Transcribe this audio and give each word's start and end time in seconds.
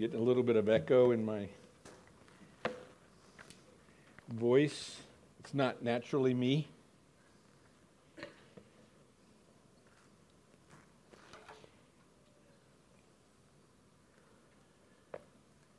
getting 0.00 0.18
a 0.18 0.22
little 0.22 0.42
bit 0.42 0.56
of 0.56 0.66
echo 0.66 1.10
in 1.10 1.22
my 1.22 1.46
voice. 4.30 4.96
It's 5.40 5.52
not 5.52 5.82
naturally 5.82 6.32
me. 6.32 6.68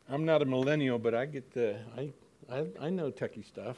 I'm 0.08 0.24
not 0.24 0.44
a 0.44 0.46
millennial, 0.46 1.00
but 1.00 1.16
I 1.16 1.26
get 1.26 1.52
the 1.56 1.80
I 1.98 2.12
I, 2.48 2.66
I 2.80 2.90
know 2.92 3.10
techie 3.10 3.44
stuff. 3.44 3.78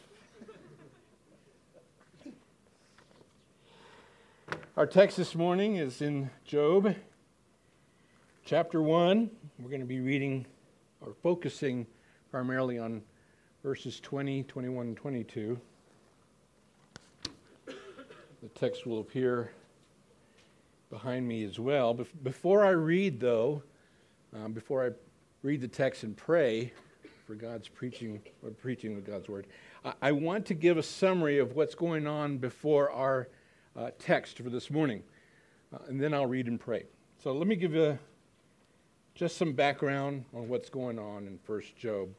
Our 4.76 4.88
text 4.88 5.16
this 5.16 5.36
morning 5.36 5.78
is 5.78 6.02
in 6.02 6.32
Job 6.44 6.94
chapter 8.46 8.82
1. 8.82 9.30
We're 9.60 9.70
going 9.70 9.80
to 9.80 9.88
be 9.88 10.02
reading 10.02 10.46
or 11.00 11.14
focusing 11.24 11.88
primarily 12.30 12.78
on 12.78 13.02
verses 13.64 14.02
20, 14.02 14.44
21, 14.44 14.88
and 14.88 14.98
22. 14.98 15.58
The 17.66 18.50
text 18.54 18.86
will 18.86 19.00
appear 19.00 19.54
behind 20.90 21.26
me 21.26 21.46
as 21.46 21.58
well. 21.58 21.94
Before 22.24 22.66
I 22.66 22.72
read, 22.72 23.22
though, 23.22 23.64
um, 24.36 24.52
before 24.52 24.86
I 24.86 24.90
read 25.42 25.62
the 25.62 25.68
text 25.70 26.04
and 26.04 26.16
pray 26.18 26.74
for 27.26 27.36
God's 27.36 27.70
preaching 27.70 28.22
or 28.44 28.50
preaching 28.50 28.98
of 28.98 29.06
God's 29.06 29.30
word, 29.30 29.48
I, 29.86 29.94
I 30.02 30.12
want 30.12 30.46
to 30.48 30.54
give 30.54 30.78
a 30.78 30.84
summary 30.84 31.40
of 31.40 31.56
what's 31.56 31.76
going 31.76 32.08
on 32.08 32.40
before 32.40 32.92
our 32.92 33.30
uh, 33.78 33.92
text 34.00 34.40
for 34.40 34.50
this 34.50 34.70
morning. 34.70 35.02
Uh, 35.74 35.78
and 35.88 36.02
then 36.02 36.14
I'll 36.14 36.28
read 36.28 36.48
and 36.48 36.60
pray. 36.60 36.84
So 37.24 37.32
let 37.32 37.48
me 37.48 37.56
give 37.56 37.74
you 37.74 37.98
just 39.16 39.38
some 39.38 39.54
background 39.54 40.26
on 40.34 40.48
what's 40.48 40.70
going 40.70 40.98
on 40.98 41.28
in 41.28 41.38
First 41.38 41.76
Job. 41.76 42.10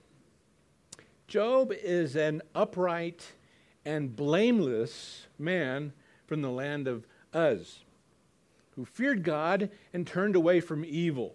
Job 1.26 1.72
is 1.72 2.16
an 2.16 2.42
upright 2.54 3.32
and 3.84 4.14
blameless 4.14 5.26
man 5.38 5.92
from 6.26 6.42
the 6.42 6.50
land 6.50 6.86
of 6.86 7.06
Uz 7.34 7.84
who 8.76 8.84
feared 8.84 9.22
God 9.22 9.70
and 9.92 10.06
turned 10.06 10.36
away 10.36 10.60
from 10.60 10.84
evil. 10.84 11.34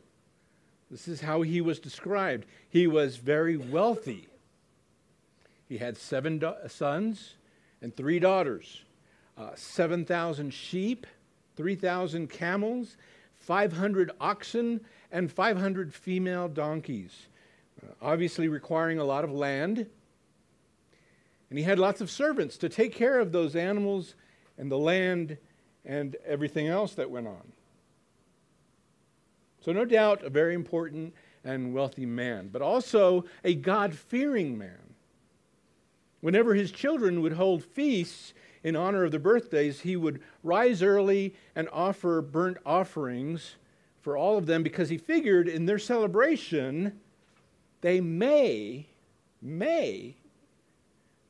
This 0.91 1.07
is 1.07 1.21
how 1.21 1.41
he 1.41 1.61
was 1.61 1.79
described. 1.79 2.45
He 2.69 2.87
was 2.87 3.17
very 3.17 3.55
wealthy. 3.55 4.27
He 5.67 5.77
had 5.77 5.97
seven 5.97 6.39
do- 6.39 6.55
sons 6.67 7.35
and 7.81 7.95
three 7.95 8.19
daughters 8.19 8.83
uh, 9.37 9.51
7,000 9.55 10.53
sheep, 10.53 11.07
3,000 11.55 12.29
camels, 12.29 12.97
500 13.37 14.11
oxen, 14.19 14.81
and 15.11 15.31
500 15.31 15.93
female 15.93 16.47
donkeys, 16.47 17.27
uh, 17.81 17.93
obviously 18.01 18.47
requiring 18.47 18.99
a 18.99 19.03
lot 19.03 19.23
of 19.23 19.31
land. 19.31 19.87
And 21.49 21.57
he 21.57 21.63
had 21.63 21.79
lots 21.79 22.01
of 22.01 22.11
servants 22.11 22.57
to 22.57 22.69
take 22.69 22.93
care 22.93 23.19
of 23.19 23.31
those 23.31 23.55
animals 23.55 24.15
and 24.57 24.71
the 24.71 24.77
land 24.77 25.37
and 25.85 26.15
everything 26.25 26.67
else 26.67 26.93
that 26.95 27.09
went 27.09 27.27
on. 27.27 27.53
So, 29.61 29.71
no 29.71 29.85
doubt, 29.85 30.23
a 30.23 30.29
very 30.29 30.53
important 30.53 31.13
and 31.43 31.73
wealthy 31.73 32.05
man, 32.05 32.49
but 32.51 32.61
also 32.61 33.25
a 33.43 33.55
God 33.55 33.95
fearing 33.95 34.57
man. 34.57 34.93
Whenever 36.21 36.53
his 36.53 36.71
children 36.71 37.21
would 37.21 37.33
hold 37.33 37.63
feasts, 37.63 38.33
in 38.63 38.75
honor 38.75 39.05
of 39.05 39.11
the 39.11 39.19
birthdays, 39.19 39.81
he 39.81 39.95
would 39.95 40.21
rise 40.43 40.83
early 40.83 41.33
and 41.55 41.69
offer 41.71 42.21
burnt 42.21 42.57
offerings 42.65 43.55
for 44.01 44.17
all 44.17 44.37
of 44.37 44.45
them 44.45 44.63
because 44.63 44.89
he 44.89 44.97
figured 44.97 45.47
in 45.47 45.65
their 45.65 45.79
celebration 45.79 46.99
they 47.81 48.01
may, 48.01 48.87
may 49.41 50.15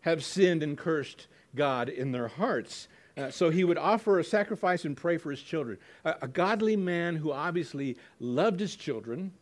have 0.02 0.24
sinned 0.24 0.64
and 0.64 0.78
cursed 0.78 1.28
God 1.56 1.90
in 1.90 2.12
their 2.12 2.28
hearts. 2.28 2.88
Uh, 3.18 3.30
so 3.30 3.50
he 3.50 3.64
would 3.64 3.78
offer 3.78 4.20
a 4.20 4.24
sacrifice 4.24 4.86
and 4.86 4.96
pray 4.96 5.18
for 5.18 5.32
his 5.32 5.42
children. 5.42 5.78
A, 6.06 6.16
a 6.24 6.28
godly 6.28 6.76
man 6.76 7.16
who 7.16 7.32
obviously 7.32 7.98
loved 8.20 8.60
his 8.60 8.76
children 8.76 9.34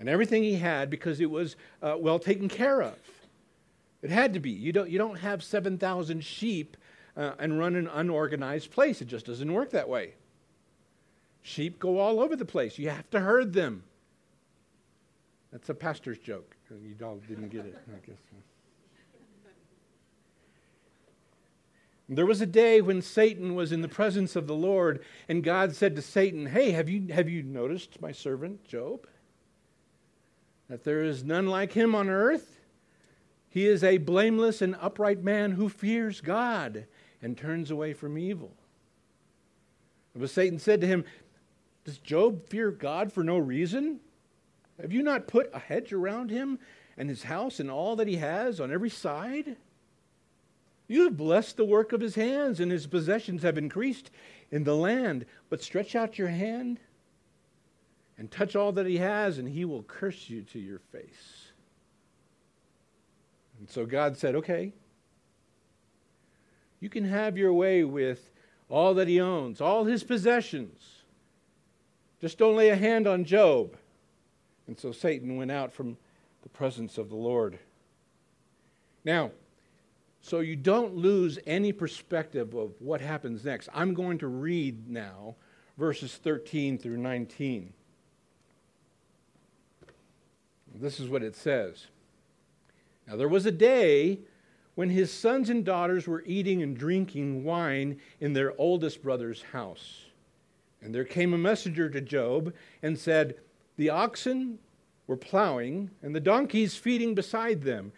and 0.00 0.08
everything 0.08 0.42
he 0.42 0.56
had 0.56 0.90
because 0.90 1.20
it 1.20 1.30
was 1.30 1.56
uh, 1.82 1.96
well 1.98 2.18
taken 2.18 2.48
care 2.48 2.82
of. 2.82 2.98
It 4.02 4.10
had 4.10 4.34
to 4.34 4.40
be. 4.40 4.50
You 4.50 4.72
don't, 4.72 4.90
you 4.90 4.98
don't 4.98 5.18
have 5.18 5.42
7,000 5.42 6.22
sheep 6.22 6.76
uh, 7.16 7.32
and 7.38 7.58
run 7.58 7.76
an 7.76 7.88
unorganized 7.88 8.70
place. 8.70 9.00
It 9.00 9.06
just 9.06 9.26
doesn't 9.26 9.52
work 9.52 9.70
that 9.70 9.88
way. 9.88 10.14
Sheep 11.46 11.78
go 11.78 11.98
all 11.98 12.20
over 12.20 12.34
the 12.36 12.46
place. 12.46 12.78
You 12.78 12.88
have 12.88 13.08
to 13.10 13.20
herd 13.20 13.52
them. 13.52 13.84
That's 15.52 15.68
a 15.68 15.74
pastor's 15.74 16.18
joke. 16.18 16.56
You 16.70 16.96
all 17.04 17.20
didn't 17.28 17.50
get 17.50 17.66
it, 17.66 17.76
I 17.86 18.04
guess. 18.04 18.16
There 22.08 22.26
was 22.26 22.40
a 22.40 22.46
day 22.46 22.80
when 22.80 23.02
Satan 23.02 23.54
was 23.54 23.72
in 23.72 23.82
the 23.82 23.88
presence 23.88 24.36
of 24.36 24.46
the 24.46 24.54
Lord, 24.54 25.04
and 25.28 25.44
God 25.44 25.74
said 25.74 25.94
to 25.96 26.02
Satan, 26.02 26.46
Hey, 26.46 26.70
have 26.72 26.88
you, 26.88 27.12
have 27.12 27.28
you 27.28 27.42
noticed 27.42 28.00
my 28.00 28.10
servant 28.10 28.64
Job? 28.64 29.06
That 30.70 30.84
there 30.84 31.04
is 31.04 31.24
none 31.24 31.46
like 31.46 31.72
him 31.72 31.94
on 31.94 32.08
earth? 32.08 32.58
He 33.50 33.66
is 33.66 33.84
a 33.84 33.98
blameless 33.98 34.62
and 34.62 34.76
upright 34.80 35.22
man 35.22 35.52
who 35.52 35.68
fears 35.68 36.22
God 36.22 36.86
and 37.20 37.36
turns 37.36 37.70
away 37.70 37.92
from 37.92 38.16
evil. 38.16 38.52
But 40.16 40.30
Satan 40.30 40.58
said 40.58 40.80
to 40.80 40.86
him, 40.86 41.04
Does 41.84 41.98
Job 41.98 42.46
fear 42.48 42.70
God 42.70 43.12
for 43.12 43.22
no 43.22 43.38
reason? 43.38 44.00
Have 44.80 44.92
you 44.92 45.02
not 45.02 45.28
put 45.28 45.50
a 45.52 45.58
hedge 45.58 45.92
around 45.92 46.30
him 46.30 46.58
and 46.96 47.08
his 47.08 47.24
house 47.24 47.60
and 47.60 47.70
all 47.70 47.96
that 47.96 48.08
he 48.08 48.16
has 48.16 48.58
on 48.58 48.72
every 48.72 48.90
side? 48.90 49.56
You 50.88 51.04
have 51.04 51.16
blessed 51.16 51.56
the 51.56 51.64
work 51.64 51.92
of 51.92 52.00
his 52.00 52.14
hands, 52.14 52.60
and 52.60 52.70
his 52.70 52.86
possessions 52.86 53.42
have 53.42 53.56
increased 53.56 54.10
in 54.50 54.64
the 54.64 54.76
land. 54.76 55.24
But 55.48 55.62
stretch 55.62 55.94
out 55.94 56.18
your 56.18 56.28
hand 56.28 56.80
and 58.18 58.30
touch 58.30 58.54
all 58.54 58.72
that 58.72 58.86
he 58.86 58.98
has, 58.98 59.38
and 59.38 59.48
he 59.48 59.64
will 59.64 59.82
curse 59.82 60.28
you 60.28 60.42
to 60.42 60.58
your 60.58 60.78
face. 60.78 61.52
And 63.58 63.68
so 63.70 63.86
God 63.86 64.16
said, 64.16 64.34
okay, 64.34 64.72
you 66.80 66.90
can 66.90 67.04
have 67.04 67.38
your 67.38 67.52
way 67.52 67.84
with 67.84 68.30
all 68.68 68.94
that 68.94 69.08
he 69.08 69.20
owns, 69.20 69.60
all 69.60 69.84
his 69.84 70.04
possessions. 70.04 70.93
Just 72.24 72.38
don't 72.38 72.56
lay 72.56 72.70
a 72.70 72.74
hand 72.74 73.06
on 73.06 73.26
Job. 73.26 73.76
And 74.66 74.80
so 74.80 74.92
Satan 74.92 75.36
went 75.36 75.50
out 75.50 75.74
from 75.74 75.98
the 76.42 76.48
presence 76.48 76.96
of 76.96 77.10
the 77.10 77.16
Lord. 77.16 77.58
Now, 79.04 79.30
so 80.22 80.40
you 80.40 80.56
don't 80.56 80.94
lose 80.94 81.38
any 81.46 81.70
perspective 81.70 82.54
of 82.54 82.72
what 82.78 83.02
happens 83.02 83.44
next, 83.44 83.68
I'm 83.74 83.92
going 83.92 84.16
to 84.20 84.26
read 84.26 84.88
now 84.88 85.34
verses 85.76 86.16
13 86.16 86.78
through 86.78 86.96
19. 86.96 87.74
This 90.76 90.98
is 90.98 91.10
what 91.10 91.22
it 91.22 91.36
says. 91.36 91.88
Now, 93.06 93.16
there 93.16 93.28
was 93.28 93.44
a 93.44 93.52
day 93.52 94.20
when 94.76 94.88
his 94.88 95.12
sons 95.12 95.50
and 95.50 95.62
daughters 95.62 96.08
were 96.08 96.24
eating 96.24 96.62
and 96.62 96.74
drinking 96.74 97.44
wine 97.44 98.00
in 98.18 98.32
their 98.32 98.58
oldest 98.58 99.02
brother's 99.02 99.42
house. 99.52 100.06
And 100.84 100.94
there 100.94 101.04
came 101.04 101.32
a 101.32 101.38
messenger 101.38 101.88
to 101.88 102.00
Job 102.02 102.52
and 102.82 102.98
said, 102.98 103.36
The 103.78 103.88
oxen 103.88 104.58
were 105.06 105.16
plowing, 105.16 105.90
and 106.02 106.14
the 106.14 106.20
donkeys 106.20 106.76
feeding 106.76 107.14
beside 107.14 107.62
them. 107.62 107.92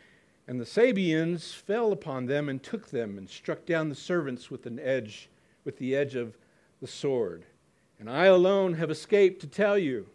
And 0.47 0.61
the 0.61 0.65
Sabeans 0.65 1.53
fell 1.53 1.91
upon 1.91 2.27
them 2.27 2.49
and 2.49 2.63
took 2.63 2.89
them, 2.89 3.19
and 3.19 3.29
struck 3.29 3.67
down 3.67 3.89
the 3.89 3.97
servants 3.97 4.53
with 4.53 4.67
an 4.67 4.79
edge, 4.79 5.29
with 5.65 5.79
the 5.79 5.97
edge 5.97 6.15
of 6.15 6.39
the 6.81 6.87
sword. 6.87 7.45
And 7.99 8.09
I 8.09 8.27
alone 8.27 8.75
have 8.75 8.91
escaped 8.91 9.41
to 9.41 9.49
tell 9.49 9.77
you. 9.77 10.07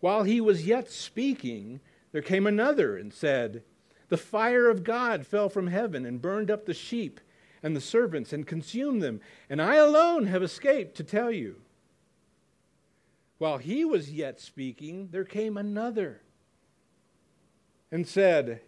While 0.00 0.24
he 0.24 0.40
was 0.40 0.66
yet 0.66 0.90
speaking, 0.90 1.78
there 2.10 2.22
came 2.22 2.46
another 2.46 2.96
and 2.96 3.12
said, 3.12 3.62
The 4.08 4.16
fire 4.16 4.68
of 4.68 4.82
God 4.82 5.26
fell 5.26 5.48
from 5.48 5.68
heaven 5.68 6.04
and 6.04 6.20
burned 6.20 6.50
up 6.50 6.66
the 6.66 6.74
sheep 6.74 7.20
and 7.62 7.74
the 7.74 7.80
servants 7.80 8.32
and 8.32 8.46
consumed 8.46 9.02
them, 9.02 9.20
and 9.48 9.60
I 9.60 9.76
alone 9.76 10.26
have 10.26 10.42
escaped 10.42 10.96
to 10.96 11.04
tell 11.04 11.30
you. 11.30 11.56
While 13.38 13.58
he 13.58 13.84
was 13.84 14.12
yet 14.12 14.40
speaking, 14.40 15.08
there 15.12 15.24
came 15.24 15.56
another 15.56 16.20
and 17.90 18.06
said, 18.06 18.60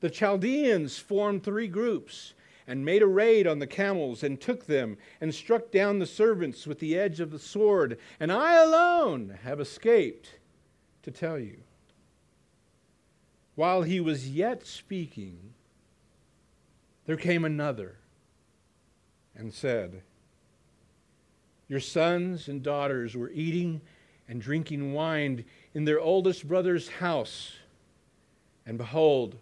The 0.00 0.10
Chaldeans 0.10 0.98
formed 0.98 1.42
three 1.42 1.68
groups 1.68 2.34
and 2.66 2.84
made 2.84 3.02
a 3.02 3.06
raid 3.06 3.46
on 3.46 3.58
the 3.58 3.66
camels 3.66 4.22
and 4.22 4.40
took 4.40 4.66
them 4.66 4.96
and 5.20 5.34
struck 5.34 5.70
down 5.70 5.98
the 5.98 6.06
servants 6.06 6.66
with 6.66 6.78
the 6.78 6.98
edge 6.98 7.20
of 7.20 7.30
the 7.30 7.38
sword, 7.38 7.98
and 8.18 8.32
I 8.32 8.54
alone 8.54 9.38
have 9.42 9.60
escaped 9.60 10.38
to 11.02 11.10
tell 11.10 11.38
you. 11.38 11.58
While 13.54 13.82
he 13.82 14.00
was 14.00 14.30
yet 14.30 14.66
speaking, 14.66 15.53
there 17.06 17.16
came 17.16 17.44
another 17.44 17.96
and 19.36 19.52
said, 19.52 20.02
Your 21.68 21.80
sons 21.80 22.48
and 22.48 22.62
daughters 22.62 23.16
were 23.16 23.30
eating 23.30 23.80
and 24.28 24.40
drinking 24.40 24.92
wine 24.92 25.44
in 25.74 25.84
their 25.84 26.00
oldest 26.00 26.48
brother's 26.48 26.88
house. 26.88 27.52
And 28.66 28.78
behold, 28.78 29.36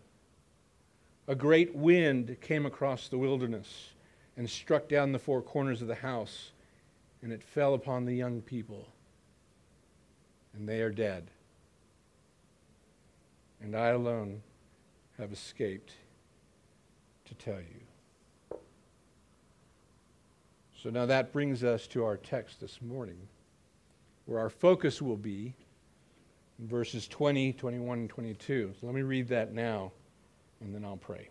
a 1.29 1.35
great 1.35 1.75
wind 1.75 2.37
came 2.41 2.67
across 2.67 3.09
the 3.09 3.19
wilderness 3.19 3.91
and 4.37 4.49
struck 4.49 4.89
down 4.89 5.13
the 5.13 5.19
four 5.19 5.43
corners 5.43 5.83
of 5.83 5.89
the 5.89 5.95
house, 5.95 6.51
and 7.23 7.33
it 7.33 7.43
fell 7.43 7.75
upon 7.75 8.05
the 8.05 8.15
young 8.15 8.41
people, 8.41 8.89
and 10.55 10.69
they 10.69 10.81
are 10.81 10.91
dead. 10.91 11.31
And 13.61 13.77
I 13.77 13.89
alone 13.89 14.43
have 15.19 15.33
escaped 15.33 15.93
to 17.33 17.45
tell 17.45 17.61
you. 17.61 18.59
So 20.83 20.91
now 20.91 21.07
that 21.07 21.33
brings 21.33 21.63
us 21.65 21.87
to 21.89 22.05
our 22.05 22.17
text 22.17 22.61
this 22.61 22.83
morning, 22.83 23.19
where 24.27 24.41
our 24.41 24.51
focus 24.51 25.01
will 25.01 25.17
be 25.17 25.55
in 26.59 26.69
verses 26.69 27.07
20, 27.09 27.53
21, 27.53 27.99
and 28.01 28.11
22. 28.11 28.75
So 28.81 28.87
let 28.87 28.95
me 28.95 29.03
read 29.03 29.29
that 29.29 29.53
now, 29.53 29.93
and 30.61 30.75
then 30.75 30.85
I'll 30.85 30.97
pray. 30.97 31.29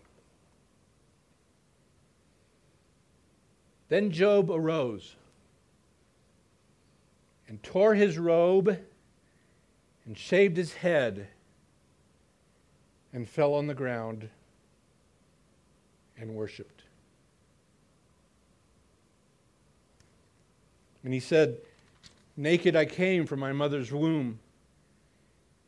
Then 3.88 4.10
Job 4.10 4.50
arose 4.50 5.16
and 7.46 7.62
tore 7.62 7.94
his 7.94 8.18
robe 8.18 8.78
and 10.06 10.16
shaved 10.16 10.56
his 10.56 10.72
head 10.72 11.28
and 13.12 13.28
fell 13.28 13.52
on 13.52 13.66
the 13.66 13.74
ground 13.74 14.30
and 16.18 16.34
worshiped. 16.34 16.82
And 21.04 21.12
he 21.12 21.20
said, 21.20 21.58
Naked 22.36 22.76
I 22.76 22.84
came 22.84 23.26
from 23.26 23.40
my 23.40 23.52
mother's 23.52 23.92
womb, 23.92 24.38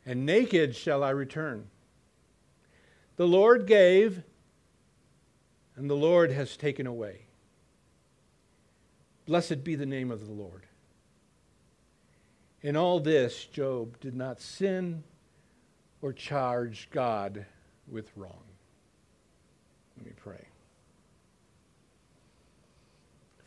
and 0.05 0.25
naked 0.25 0.75
shall 0.75 1.03
I 1.03 1.11
return. 1.11 1.67
The 3.17 3.27
Lord 3.27 3.67
gave, 3.67 4.23
and 5.75 5.89
the 5.89 5.95
Lord 5.95 6.31
has 6.31 6.57
taken 6.57 6.87
away. 6.87 7.21
Blessed 9.25 9.63
be 9.63 9.75
the 9.75 9.85
name 9.85 10.11
of 10.11 10.25
the 10.25 10.33
Lord. 10.33 10.63
In 12.61 12.75
all 12.75 12.99
this, 12.99 13.45
Job 13.45 13.99
did 13.99 14.15
not 14.15 14.41
sin 14.41 15.03
or 16.01 16.13
charge 16.13 16.89
God 16.91 17.45
with 17.87 18.11
wrong. 18.15 18.43
Let 19.97 20.05
me 20.05 20.11
pray. 20.15 20.45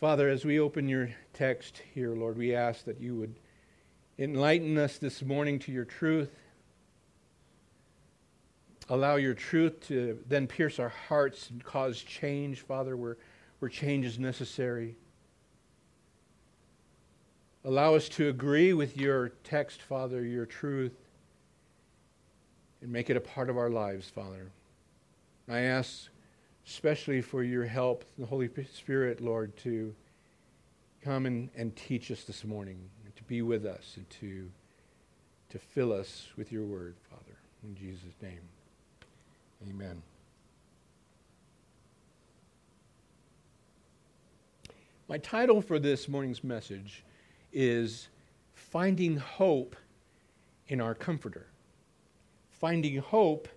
Father, 0.01 0.29
as 0.29 0.45
we 0.45 0.61
open 0.61 0.89
your 0.89 1.11
text 1.33 1.83
here, 1.93 2.15
Lord, 2.15 2.39
we 2.39 2.55
ask 2.55 2.85
that 2.85 3.01
you 3.01 3.17
would 3.17 3.35
enlighten 4.17 4.79
us 4.79 4.97
this 4.97 5.23
morning 5.25 5.59
to 5.59 5.73
your 5.73 5.85
truth. 5.85 6.31
Allow 8.89 9.17
your 9.17 9.35
truth 9.35 9.89
to 9.89 10.21
then 10.29 10.47
pierce 10.47 10.79
our 10.79 10.93
hearts 11.09 11.51
and 11.51 11.65
cause 11.65 12.01
change, 12.01 12.61
Father, 12.61 12.97
where, 12.97 13.17
where 13.59 13.69
change 13.69 14.07
is 14.07 14.21
necessary. 14.21 14.95
Allow 17.65 17.97
us 17.97 18.09
to 18.11 18.29
agree 18.29 18.73
with 18.75 18.97
your 18.97 19.31
text, 19.43 19.83
Father, 19.83 20.25
your 20.25 20.47
truth, 20.47 20.95
and 22.83 22.93
make 22.93 23.11
it 23.11 23.17
a 23.17 23.21
part 23.21 23.51
of 23.51 23.59
our 23.59 23.69
lives, 23.69 24.09
Father. 24.09 24.53
I 25.49 25.59
ask 25.59 26.09
especially 26.69 27.23
for 27.23 27.43
your 27.43 27.65
help, 27.65 28.05
the 28.19 28.27
Holy 28.27 28.51
Spirit, 28.73 29.23
Lord, 29.23 29.57
to 29.59 29.95
come 31.03 31.25
and, 31.25 31.49
and 31.57 31.75
teach 31.75 32.11
us 32.11 32.25
this 32.25 32.45
morning, 32.45 32.79
and 33.05 33.17
to 33.17 33.25
be 33.25 33.41
with 33.41 33.65
us, 33.65 33.95
and 33.97 34.09
to, 34.21 34.51
to 35.49 35.59
fill 35.59 35.93
us 35.93 36.29
with 36.37 36.53
your 36.53 36.65
word, 36.65 36.95
Father. 37.09 37.39
In 37.65 37.75
Jesus' 37.75 38.15
name, 38.21 38.41
amen. 39.69 40.03
My 45.09 45.17
title 45.17 45.63
for 45.63 45.79
this 45.79 46.07
morning's 46.07 46.45
message 46.45 47.03
is 47.51 48.09
finding 48.53 49.17
hope 49.17 49.75
in 50.69 50.83
our 50.83 50.95
comforter. 50.95 51.47
Finding 52.51 52.99
hope 52.99 53.49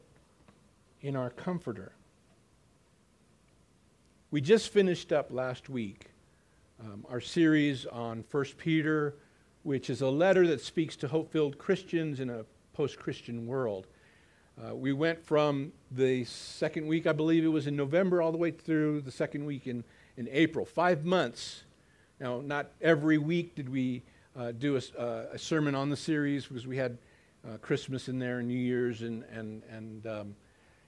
in 1.02 1.18
our 1.18 1.30
comforter. 1.30 1.92
We 4.32 4.40
just 4.40 4.70
finished 4.70 5.12
up 5.12 5.30
last 5.30 5.68
week 5.68 6.06
um, 6.80 7.06
our 7.10 7.20
series 7.20 7.86
on 7.86 8.24
1 8.32 8.46
Peter, 8.58 9.16
which 9.64 9.90
is 9.90 10.00
a 10.00 10.08
letter 10.08 10.48
that 10.48 10.62
speaks 10.62 10.96
to 10.98 11.10
hope 11.10 11.34
filled 11.34 11.58
Christians 11.58 12.22
in 12.22 12.30
a 12.30 12.46
post 12.72 12.98
Christian 12.98 13.46
world. 13.46 13.88
Uh, 14.58 14.74
we 14.74 14.94
went 14.94 15.22
from 15.22 15.74
the 15.92 16.24
second 16.24 16.88
week, 16.88 17.08
I 17.08 17.12
believe 17.12 17.44
it 17.44 17.50
was 17.50 17.68
in 17.68 17.76
November, 17.76 18.22
all 18.22 18.32
the 18.32 18.38
way 18.38 18.52
through 18.52 19.02
the 19.02 19.12
second 19.12 19.44
week 19.44 19.68
in, 19.68 19.84
in 20.16 20.30
April. 20.32 20.64
Five 20.64 21.04
months 21.04 21.64
now, 22.22 22.40
not 22.40 22.72
every 22.80 23.18
week 23.18 23.54
did 23.54 23.68
we 23.68 24.02
uh, 24.38 24.54
do 24.54 24.78
a, 24.78 24.98
uh, 24.98 25.26
a, 25.34 25.38
sermon 25.38 25.76
on 25.76 25.90
the 25.90 25.98
series 25.98 26.46
because 26.46 26.66
we 26.66 26.78
had 26.78 26.98
uh, 27.46 27.58
Christmas 27.58 28.08
in 28.08 28.18
there 28.18 28.40
and 28.40 28.48
New 28.48 28.54
Year's 28.54 29.02
and, 29.02 29.26
and, 29.34 29.62
and, 29.70 30.08
um, 30.08 30.36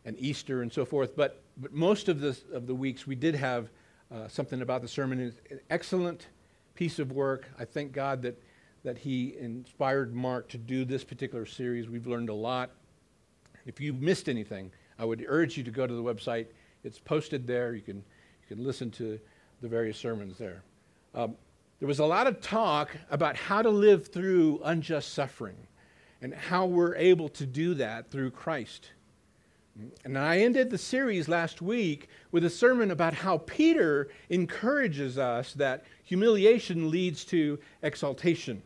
and 0.06 0.18
Easter 0.20 0.62
and 0.62 0.72
so 0.72 0.86
forth. 0.86 1.16
But, 1.16 1.42
but 1.58 1.74
most 1.74 2.10
of 2.10 2.20
the, 2.20 2.38
of 2.52 2.68
the 2.68 2.76
weeks 2.76 3.08
we 3.08 3.16
did 3.16 3.36
have 3.36 3.70
uh, 4.14 4.28
something 4.28 4.62
about 4.62 4.82
the 4.82 4.88
sermon. 4.88 5.20
It's 5.20 5.38
an 5.52 5.60
excellent 5.70 6.28
piece 6.76 7.00
of 7.00 7.12
work. 7.12 7.48
I 7.58 7.66
thank 7.66 7.92
God 7.94 8.22
that, 8.24 8.42
that 8.84 8.98
He 8.98 9.36
inspired 9.40 10.14
Mark 10.14 10.50
to 10.50 10.58
do 10.58 10.86
this 10.86 11.04
particular 11.04 11.46
series. 11.46 11.90
We've 11.90 12.08
learned 12.08 12.30
a 12.30 12.34
lot. 12.34 12.72
If 13.66 13.80
you 13.80 13.94
missed 13.94 14.30
anything, 14.30 14.72
I 15.00 15.06
would 15.06 15.26
urge 15.28 15.58
you 15.58 15.64
to 15.64 15.72
go 15.72 15.88
to 15.88 15.94
the 15.94 16.04
website. 16.04 16.48
It's 16.84 17.00
posted 17.00 17.48
there. 17.48 17.74
You 17.74 17.82
can, 17.82 17.98
you 17.98 18.56
can 18.56 18.64
listen 18.64 18.92
to 18.92 19.20
the 19.62 19.68
various 19.68 19.98
sermons 19.98 20.38
there. 20.38 20.64
Um, 21.16 21.36
there 21.80 21.88
was 21.88 22.00
a 22.00 22.06
lot 22.06 22.28
of 22.28 22.40
talk 22.42 22.96
about 23.10 23.36
how 23.36 23.62
to 23.62 23.70
live 23.70 24.08
through 24.08 24.62
unjust 24.64 25.14
suffering 25.14 25.58
and 26.22 26.34
how 26.34 26.66
we're 26.66 26.96
able 26.96 27.30
to 27.30 27.46
do 27.46 27.74
that 27.76 28.10
through 28.12 28.32
Christ. 28.32 28.92
And 30.04 30.18
I 30.18 30.40
ended 30.40 30.70
the 30.70 30.78
series 30.78 31.28
last 31.28 31.62
week 31.62 32.08
with 32.32 32.44
a 32.46 32.50
sermon 32.50 32.92
about 32.92 33.14
how 33.14 33.40
Peter 33.40 34.10
encourages 34.30 35.18
us 35.18 35.54
that 35.54 35.84
humiliation 36.04 36.92
leads 36.92 37.26
to 37.26 37.60
exaltation. 37.82 38.62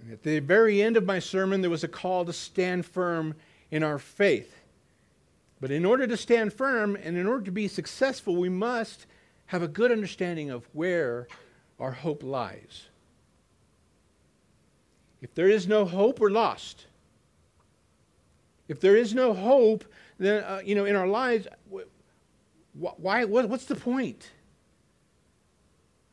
And 0.00 0.12
at 0.12 0.22
the 0.22 0.40
very 0.40 0.82
end 0.82 0.96
of 0.96 1.06
my 1.06 1.18
sermon, 1.18 1.62
there 1.62 1.70
was 1.70 1.84
a 1.84 1.88
call 1.88 2.24
to 2.26 2.32
stand 2.32 2.84
firm 2.84 3.34
in 3.70 3.82
our 3.82 3.98
faith. 3.98 4.54
But 5.60 5.70
in 5.70 5.84
order 5.84 6.06
to 6.06 6.16
stand 6.16 6.52
firm 6.52 6.96
and 6.96 7.16
in 7.16 7.26
order 7.26 7.44
to 7.44 7.50
be 7.50 7.66
successful, 7.66 8.36
we 8.36 8.48
must 8.48 9.06
have 9.46 9.62
a 9.62 9.68
good 9.68 9.90
understanding 9.90 10.50
of 10.50 10.68
where 10.72 11.26
our 11.80 11.92
hope 11.92 12.22
lies. 12.22 12.88
If 15.20 15.34
there 15.34 15.48
is 15.48 15.66
no 15.66 15.84
hope, 15.84 16.20
we're 16.20 16.30
lost. 16.30 16.86
If 18.68 18.80
there 18.80 18.96
is 18.96 19.14
no 19.14 19.32
hope, 19.32 19.84
then 20.18 20.44
uh, 20.44 20.60
you 20.64 20.74
know 20.74 20.84
in 20.84 20.94
our 20.94 21.06
lives, 21.06 21.48
why? 22.74 23.24
What, 23.24 23.48
what's 23.48 23.64
the 23.64 23.74
point? 23.74 24.30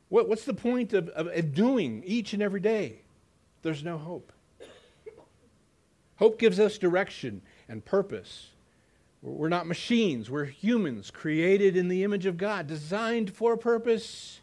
What, 0.10 0.30
what's 0.30 0.46
the 0.46 0.54
point 0.54 0.94
of, 0.94 1.10
of, 1.10 1.28
of 1.28 1.54
doing 1.54 2.04
each 2.06 2.34
and 2.34 2.42
every 2.42 2.60
day? 2.62 3.02
There's 3.62 3.84
no 3.84 3.98
hope. 3.98 4.32
Hope 6.18 6.40
gives 6.40 6.60
us 6.60 6.78
direction 6.78 7.42
and 7.68 7.84
purpose. 7.84 8.52
We're 9.22 9.50
not 9.50 9.66
machines, 9.66 10.30
we're 10.30 10.46
humans 10.46 11.10
created 11.10 11.76
in 11.76 11.88
the 11.88 12.04
image 12.04 12.28
of 12.28 12.38
God, 12.38 12.68
designed 12.68 13.34
for 13.34 13.54
a 13.54 13.58
purpose, 13.58 14.40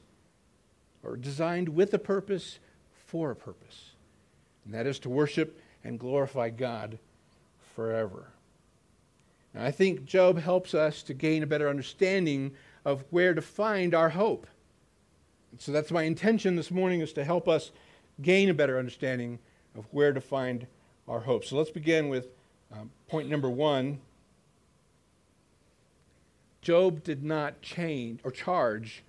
or 1.04 1.16
designed 1.16 1.68
with 1.68 1.94
a 1.94 2.00
purpose 2.00 2.58
for 3.06 3.30
a 3.30 3.36
purpose. 3.36 3.92
And 4.64 4.74
that 4.74 4.88
is 4.88 4.98
to 5.00 5.08
worship 5.08 5.60
and 5.84 6.00
glorify 6.00 6.50
God 6.50 6.98
forever. 7.74 8.28
Now, 9.54 9.64
I 9.64 9.70
think 9.70 10.04
Job 10.04 10.38
helps 10.38 10.74
us 10.74 11.02
to 11.04 11.14
gain 11.14 11.42
a 11.42 11.46
better 11.46 11.68
understanding 11.68 12.52
of 12.84 13.04
where 13.10 13.34
to 13.34 13.42
find 13.42 13.94
our 13.94 14.10
hope. 14.10 14.46
so 15.58 15.70
that's 15.70 15.90
my 15.90 16.04
intention 16.04 16.56
this 16.56 16.70
morning 16.70 17.00
is 17.00 17.12
to 17.12 17.24
help 17.24 17.48
us 17.48 17.70
gain 18.22 18.48
a 18.48 18.54
better 18.54 18.78
understanding 18.78 19.38
of 19.76 19.86
where 19.90 20.12
to 20.12 20.20
find 20.20 20.66
our 21.06 21.20
hope. 21.20 21.44
So 21.44 21.56
let's 21.56 21.70
begin 21.70 22.08
with 22.08 22.28
um, 22.72 22.90
point 23.08 23.28
number 23.28 23.50
one 23.50 24.00
Job 26.62 27.02
did 27.02 27.24
not 27.24 27.60
change 27.60 28.20
or 28.22 28.30
charge 28.30 29.02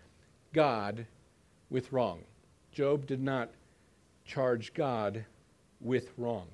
God 0.53 1.05
with 1.69 1.91
wrong. 1.91 2.21
Job 2.71 3.05
did 3.05 3.21
not 3.21 3.51
charge 4.25 4.73
God 4.73 5.25
with 5.79 6.09
wrong. 6.17 6.47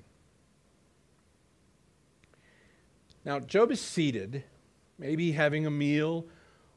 Now, 3.24 3.38
Job 3.38 3.70
is 3.70 3.80
seated, 3.80 4.44
maybe 4.98 5.32
having 5.32 5.66
a 5.66 5.70
meal 5.70 6.26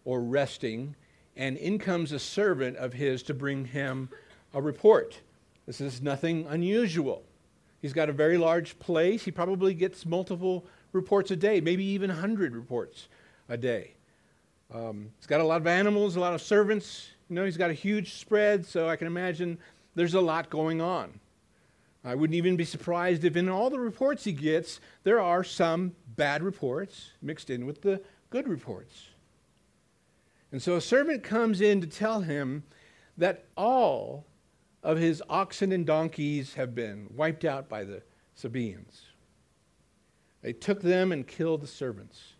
or 0.03 0.21
resting, 0.21 0.95
and 1.35 1.57
in 1.57 1.79
comes 1.79 2.11
a 2.11 2.19
servant 2.19 2.77
of 2.77 2.93
his 2.93 3.23
to 3.23 3.33
bring 3.33 3.65
him 3.65 4.09
a 4.53 4.61
report. 4.61 5.21
This 5.65 5.79
is 5.79 6.01
nothing 6.01 6.45
unusual. 6.49 7.23
He's 7.81 7.93
got 7.93 8.09
a 8.09 8.13
very 8.13 8.37
large 8.37 8.77
place. 8.79 9.23
He 9.23 9.31
probably 9.31 9.73
gets 9.73 10.05
multiple 10.05 10.65
reports 10.91 11.31
a 11.31 11.35
day, 11.35 11.61
maybe 11.61 11.83
even 11.85 12.09
100 12.09 12.55
reports 12.55 13.07
a 13.47 13.57
day. 13.57 13.93
Um, 14.73 15.11
he's 15.19 15.27
got 15.27 15.41
a 15.41 15.45
lot 15.45 15.61
of 15.61 15.67
animals, 15.67 16.15
a 16.15 16.19
lot 16.19 16.33
of 16.33 16.41
servants. 16.41 17.09
You 17.29 17.35
know, 17.35 17.45
he's 17.45 17.57
got 17.57 17.69
a 17.69 17.73
huge 17.73 18.15
spread, 18.15 18.65
so 18.65 18.89
I 18.89 18.95
can 18.95 19.07
imagine 19.07 19.57
there's 19.95 20.13
a 20.13 20.21
lot 20.21 20.49
going 20.49 20.81
on. 20.81 21.19
I 22.03 22.15
wouldn't 22.15 22.35
even 22.35 22.57
be 22.57 22.65
surprised 22.65 23.23
if 23.23 23.37
in 23.37 23.47
all 23.47 23.69
the 23.69 23.79
reports 23.79 24.25
he 24.25 24.33
gets, 24.33 24.81
there 25.03 25.21
are 25.21 25.43
some 25.43 25.95
bad 26.15 26.43
reports 26.43 27.11
mixed 27.21 27.49
in 27.49 27.65
with 27.65 27.81
the 27.81 28.01
good 28.29 28.47
reports. 28.47 29.07
And 30.51 30.61
so 30.61 30.75
a 30.75 30.81
servant 30.81 31.23
comes 31.23 31.61
in 31.61 31.81
to 31.81 31.87
tell 31.87 32.21
him 32.21 32.63
that 33.17 33.45
all 33.55 34.25
of 34.83 34.97
his 34.97 35.23
oxen 35.29 35.71
and 35.71 35.85
donkeys 35.85 36.55
have 36.55 36.75
been 36.75 37.07
wiped 37.15 37.45
out 37.45 37.69
by 37.69 37.85
the 37.85 38.03
Sabaeans. 38.35 39.01
They 40.41 40.51
took 40.51 40.81
them 40.81 41.13
and 41.13 41.25
killed 41.25 41.61
the 41.61 41.67
servants. 41.67 42.33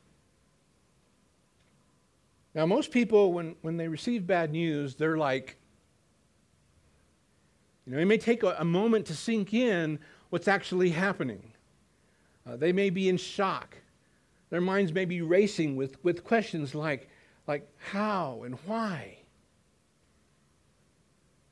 Now, 2.53 2.65
most 2.65 2.91
people, 2.91 3.33
when, 3.33 3.55
when 3.61 3.77
they 3.77 3.87
receive 3.87 4.27
bad 4.27 4.51
news, 4.51 4.95
they're 4.95 5.17
like, 5.17 5.57
you 7.85 7.93
know, 7.93 7.99
it 7.99 8.05
may 8.05 8.17
take 8.17 8.43
a, 8.43 8.55
a 8.59 8.65
moment 8.65 9.05
to 9.07 9.15
sink 9.15 9.53
in 9.53 9.99
what's 10.29 10.47
actually 10.47 10.89
happening. 10.89 11.51
Uh, 12.47 12.55
they 12.55 12.71
may 12.71 12.89
be 12.89 13.09
in 13.09 13.17
shock. 13.17 13.77
Their 14.49 14.61
minds 14.61 14.93
may 14.93 15.05
be 15.05 15.21
racing 15.21 15.75
with, 15.75 16.03
with 16.03 16.23
questions 16.23 16.75
like, 16.75 17.09
like 17.47 17.67
how 17.77 18.43
and 18.45 18.55
why. 18.65 19.17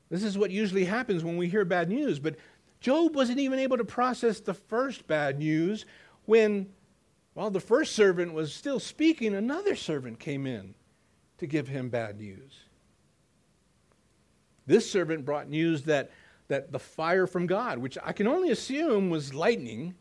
This 0.08 0.22
is 0.22 0.36
what 0.36 0.50
usually 0.50 0.84
happens 0.84 1.24
when 1.24 1.36
we 1.36 1.48
hear 1.48 1.64
bad 1.64 1.88
news. 1.88 2.18
But 2.18 2.36
Job 2.80 3.14
wasn't 3.14 3.38
even 3.38 3.58
able 3.58 3.78
to 3.78 3.84
process 3.84 4.40
the 4.40 4.54
first 4.54 5.06
bad 5.06 5.38
news 5.38 5.86
when, 6.26 6.68
while 7.34 7.50
the 7.50 7.60
first 7.60 7.94
servant 7.94 8.34
was 8.34 8.54
still 8.54 8.78
speaking, 8.78 9.34
another 9.34 9.74
servant 9.74 10.18
came 10.18 10.46
in 10.46 10.74
to 11.38 11.46
give 11.46 11.68
him 11.68 11.88
bad 11.88 12.18
news. 12.20 12.52
This 14.66 14.90
servant 14.90 15.24
brought 15.24 15.48
news 15.48 15.82
that 15.84 16.10
that 16.52 16.70
the 16.70 16.78
fire 16.78 17.26
from 17.26 17.46
God, 17.46 17.78
which 17.78 17.96
I 18.04 18.12
can 18.12 18.26
only 18.26 18.50
assume 18.50 19.08
was 19.08 19.32
lightning, 19.32 19.94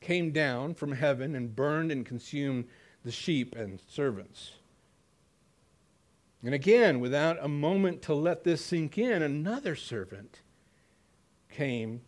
came 0.00 0.32
down 0.32 0.72
from 0.72 0.92
heaven 0.92 1.34
and 1.34 1.54
burned 1.54 1.92
and 1.92 2.06
consumed 2.06 2.68
the 3.04 3.12
sheep 3.12 3.54
and 3.54 3.78
servants. 3.86 4.52
And 6.42 6.54
again, 6.54 7.00
without 7.00 7.36
a 7.38 7.48
moment 7.48 8.00
to 8.02 8.14
let 8.14 8.44
this 8.44 8.64
sink 8.64 8.96
in, 8.96 9.20
another 9.20 9.76
servant 9.76 10.40
came 11.50 12.00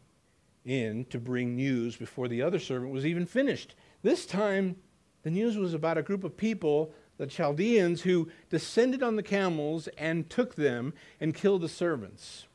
in 0.64 1.04
to 1.10 1.18
bring 1.18 1.54
news 1.54 1.96
before 1.96 2.28
the 2.28 2.40
other 2.40 2.58
servant 2.58 2.92
was 2.92 3.04
even 3.04 3.26
finished. 3.26 3.74
This 4.00 4.24
time, 4.24 4.76
the 5.22 5.30
news 5.30 5.58
was 5.58 5.74
about 5.74 5.98
a 5.98 6.02
group 6.02 6.24
of 6.24 6.34
people, 6.34 6.94
the 7.18 7.26
Chaldeans, 7.26 8.00
who 8.00 8.30
descended 8.48 9.02
on 9.02 9.16
the 9.16 9.22
camels 9.22 9.86
and 9.98 10.30
took 10.30 10.54
them 10.54 10.94
and 11.20 11.34
killed 11.34 11.60
the 11.60 11.68
servants. 11.68 12.46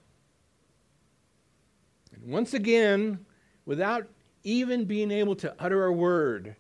And 2.21 2.31
once 2.31 2.53
again, 2.53 3.25
without 3.65 4.07
even 4.43 4.85
being 4.85 5.11
able 5.11 5.35
to 5.35 5.53
utter 5.59 5.85
a 5.85 5.93
word, 5.93 6.55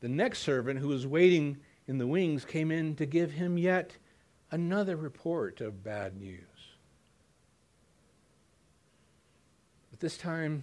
the 0.00 0.08
next 0.08 0.40
servant 0.40 0.78
who 0.78 0.88
was 0.88 1.06
waiting 1.06 1.58
in 1.86 1.98
the 1.98 2.06
wings 2.06 2.44
came 2.44 2.70
in 2.70 2.94
to 2.96 3.06
give 3.06 3.32
him 3.32 3.58
yet 3.58 3.96
another 4.50 4.96
report 4.96 5.60
of 5.60 5.84
bad 5.84 6.16
news. 6.18 6.40
But 9.90 10.00
this 10.00 10.16
time, 10.16 10.62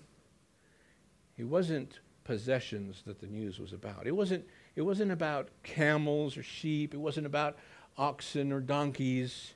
it 1.38 1.46
wasn't 1.46 2.00
possessions 2.24 3.04
that 3.06 3.20
the 3.20 3.28
news 3.28 3.60
was 3.60 3.74
about. 3.74 4.08
It 4.08 4.16
wasn't, 4.16 4.46
it 4.76 4.82
wasn't 4.82 5.12
about 5.12 5.50
camels 5.64 6.38
or 6.38 6.44
sheep. 6.44 6.94
It 6.94 6.98
wasn't 6.98 7.26
about 7.26 7.58
oxen 7.98 8.52
or 8.52 8.60
donkeys. 8.60 9.54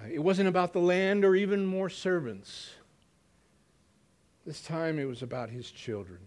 Uh, 0.00 0.08
it 0.10 0.18
wasn't 0.18 0.48
about 0.48 0.72
the 0.72 0.80
land 0.80 1.24
or 1.24 1.34
even 1.34 1.66
more 1.66 1.88
servants. 1.88 2.70
This 4.50 4.62
time 4.62 4.98
it 4.98 5.04
was 5.04 5.22
about 5.22 5.50
his 5.50 5.70
children. 5.70 6.18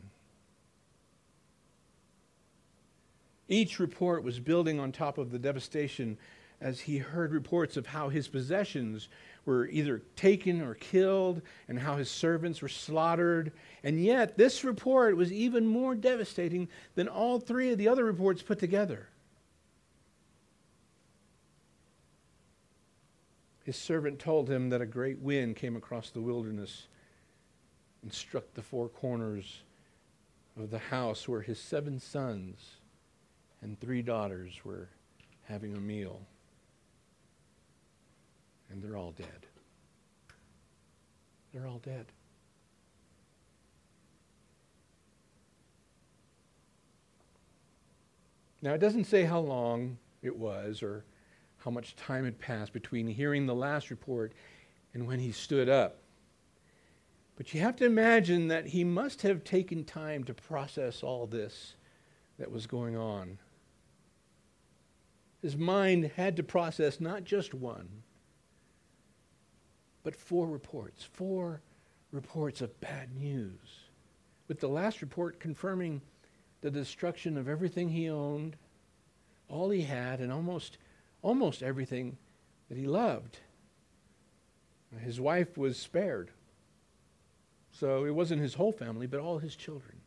Each 3.50 3.80
report 3.80 4.24
was 4.24 4.40
building 4.40 4.80
on 4.80 4.94
top 4.94 5.18
of 5.18 5.30
the 5.30 5.38
devastation 5.38 6.18
as 6.62 6.80
he 6.80 7.00
heard 7.00 7.34
reports 7.34 7.76
of 7.76 7.86
how 7.86 8.08
his 8.08 8.30
possessions 8.30 9.10
were 9.44 9.68
either 9.68 10.04
taken 10.16 10.62
or 10.62 10.76
killed 10.76 11.42
and 11.68 11.78
how 11.78 11.98
his 11.98 12.10
servants 12.10 12.62
were 12.62 12.70
slaughtered. 12.70 13.52
And 13.84 14.02
yet, 14.02 14.38
this 14.38 14.64
report 14.64 15.18
was 15.18 15.34
even 15.34 15.68
more 15.68 15.94
devastating 15.94 16.70
than 16.96 17.10
all 17.10 17.42
three 17.42 17.74
of 17.74 17.78
the 17.78 17.90
other 17.90 18.06
reports 18.06 18.42
put 18.42 18.58
together. 18.58 19.10
His 23.66 23.76
servant 23.76 24.18
told 24.18 24.50
him 24.50 24.70
that 24.70 24.80
a 24.80 24.86
great 24.86 25.20
wind 25.20 25.58
came 25.58 25.76
across 25.76 26.10
the 26.10 26.22
wilderness 26.22 26.88
and 28.04 28.14
struck 28.14 28.54
the 28.54 28.62
four 28.62 28.90
corners 28.90 29.64
of 30.58 30.70
the 30.70 30.78
house 30.78 31.28
where 31.28 31.42
his 31.42 31.58
seven 31.58 32.00
sons 32.00 32.76
and 33.62 33.80
three 33.80 34.02
daughters 34.02 34.60
were 34.64 34.90
having 35.44 35.76
a 35.76 35.80
meal. 35.80 36.22
And 38.70 38.84
they're 38.84 38.98
all 38.98 39.12
dead. 39.12 39.48
They're 41.54 41.68
all 41.68 41.80
dead. 41.80 42.08
Now, 48.62 48.74
it 48.74 48.80
doesn't 48.80 49.06
say 49.06 49.24
how 49.24 49.40
long 49.40 49.98
it 50.22 50.36
was 50.36 50.82
or 50.82 51.04
how 51.58 51.72
much 51.72 51.96
time 51.96 52.26
had 52.26 52.40
passed 52.40 52.74
between 52.74 53.08
hearing 53.08 53.46
the 53.46 53.56
last 53.56 53.90
report 53.90 54.34
and 54.94 55.08
when 55.08 55.20
he 55.20 55.32
stood 55.32 55.70
up. 55.70 56.03
But 57.36 57.54
you 57.54 57.62
have 57.62 57.76
to 57.78 57.86
imagine 57.86 58.48
that 58.50 58.68
he 58.68 58.84
must 58.84 59.24
have 59.24 59.44
taken 59.44 59.84
time 59.84 60.24
to 60.26 60.34
process 60.34 61.02
all 61.02 61.26
this 61.26 61.76
that 62.38 62.52
was 62.52 62.68
going 62.68 62.96
on. 62.96 63.40
His 65.42 65.58
mind 65.58 66.12
had 66.16 66.36
to 66.38 66.44
process 66.44 67.02
not 67.02 67.24
just 67.24 67.54
one, 67.54 68.04
but 70.04 70.16
four 70.16 70.48
reports, 70.48 71.04
four 71.04 71.62
reports 72.12 72.62
of 72.62 72.80
bad 72.80 73.16
news. 73.16 73.90
With 74.48 74.60
the 74.60 74.70
last 74.70 75.02
report 75.02 75.40
confirming 75.40 76.02
the 76.62 76.72
destruction 76.72 77.38
of 77.38 77.50
everything 77.50 77.90
he 77.90 78.10
owned, 78.10 78.56
all 79.50 79.70
he 79.70 79.82
had, 79.82 80.22
and 80.22 80.32
almost, 80.32 80.78
almost 81.22 81.62
everything 81.62 82.18
that 82.70 82.78
he 82.78 82.88
loved. 82.88 83.40
His 85.00 85.20
wife 85.20 85.58
was 85.58 85.78
spared. 85.78 86.32
So 87.74 88.06
it 88.06 88.14
wasn't 88.14 88.42
his 88.42 88.54
whole 88.54 88.72
family, 88.72 89.08
but 89.08 89.20
all 89.20 89.40
his 89.40 89.56
children. 89.56 89.98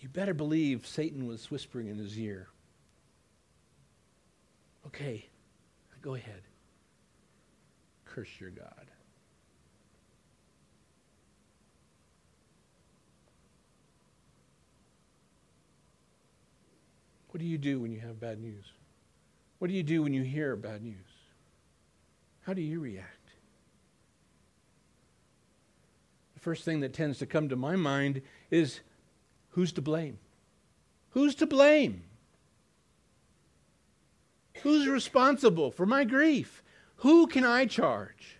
You 0.00 0.08
better 0.08 0.34
believe 0.34 0.84
Satan 0.84 1.26
was 1.26 1.50
whispering 1.50 1.86
in 1.86 1.96
his 1.96 2.18
ear. 2.18 2.48
Okay, 4.88 5.28
go 6.02 6.14
ahead. 6.14 6.42
Curse 8.04 8.40
your 8.40 8.50
God. 8.50 8.86
What 17.30 17.40
do 17.40 17.46
you 17.46 17.56
do 17.56 17.80
when 17.80 17.92
you 17.92 18.00
have 18.00 18.20
bad 18.20 18.40
news? 18.40 18.64
What 19.60 19.68
do 19.68 19.74
you 19.74 19.82
do 19.84 20.02
when 20.02 20.12
you 20.12 20.22
hear 20.22 20.56
bad 20.56 20.82
news? 20.82 20.96
How 22.42 22.52
do 22.52 22.60
you 22.60 22.80
react? 22.80 23.21
First 26.42 26.64
thing 26.64 26.80
that 26.80 26.92
tends 26.92 27.18
to 27.18 27.26
come 27.26 27.48
to 27.48 27.56
my 27.56 27.76
mind 27.76 28.20
is 28.50 28.80
who's 29.50 29.72
to 29.72 29.80
blame? 29.80 30.18
Who's 31.10 31.36
to 31.36 31.46
blame? 31.46 32.02
Who's 34.62 34.88
responsible 34.88 35.70
for 35.70 35.86
my 35.86 36.04
grief? 36.04 36.62
Who 36.96 37.28
can 37.28 37.44
I 37.44 37.66
charge? 37.66 38.38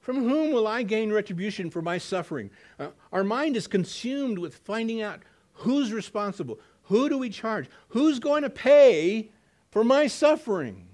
From 0.00 0.16
whom 0.16 0.50
will 0.52 0.66
I 0.66 0.82
gain 0.82 1.12
retribution 1.12 1.70
for 1.70 1.82
my 1.82 1.98
suffering? 1.98 2.50
Uh, 2.78 2.88
our 3.12 3.22
mind 3.22 3.56
is 3.56 3.66
consumed 3.66 4.38
with 4.38 4.56
finding 4.56 5.02
out 5.02 5.20
who's 5.52 5.92
responsible. 5.92 6.58
Who 6.84 7.10
do 7.10 7.18
we 7.18 7.28
charge? 7.28 7.68
Who's 7.88 8.18
going 8.18 8.42
to 8.42 8.50
pay 8.50 9.30
for 9.70 9.84
my 9.84 10.06
suffering? 10.06 10.88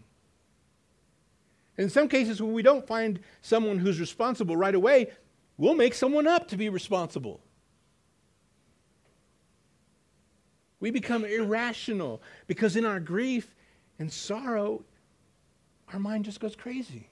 In 1.78 1.88
some 1.88 2.08
cases, 2.08 2.42
when 2.42 2.52
we 2.52 2.62
don't 2.62 2.86
find 2.86 3.20
someone 3.40 3.78
who's 3.78 4.00
responsible 4.00 4.56
right 4.56 4.74
away, 4.74 5.12
we'll 5.56 5.76
make 5.76 5.94
someone 5.94 6.26
up 6.26 6.48
to 6.48 6.56
be 6.56 6.68
responsible. 6.68 7.40
We 10.80 10.90
become 10.90 11.24
irrational 11.24 12.20
because 12.48 12.76
in 12.76 12.84
our 12.84 13.00
grief 13.00 13.54
and 13.98 14.12
sorrow, 14.12 14.84
our 15.92 16.00
mind 16.00 16.24
just 16.24 16.40
goes 16.40 16.56
crazy. 16.56 17.08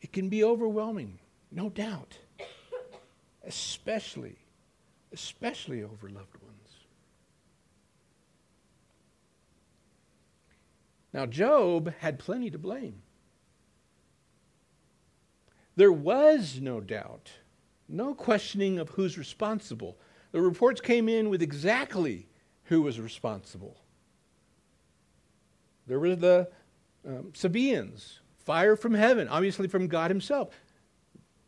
It 0.00 0.12
can 0.12 0.28
be 0.28 0.44
overwhelming, 0.44 1.18
no 1.50 1.68
doubt, 1.70 2.16
especially, 3.44 4.36
especially 5.12 5.82
over 5.82 6.08
loved 6.08 6.36
ones. 6.40 6.45
Now, 11.16 11.24
Job 11.24 11.94
had 12.00 12.18
plenty 12.18 12.50
to 12.50 12.58
blame. 12.58 13.00
There 15.74 15.90
was 15.90 16.60
no 16.60 16.78
doubt, 16.82 17.30
no 17.88 18.14
questioning 18.14 18.78
of 18.78 18.90
who's 18.90 19.16
responsible. 19.16 19.96
The 20.32 20.42
reports 20.42 20.82
came 20.82 21.08
in 21.08 21.30
with 21.30 21.40
exactly 21.40 22.28
who 22.64 22.82
was 22.82 23.00
responsible. 23.00 23.78
There 25.86 25.98
were 25.98 26.16
the 26.16 26.50
um, 27.08 27.32
Sabaeans, 27.32 28.20
fire 28.36 28.76
from 28.76 28.92
heaven, 28.92 29.26
obviously 29.26 29.68
from 29.68 29.88
God 29.88 30.10
Himself. 30.10 30.66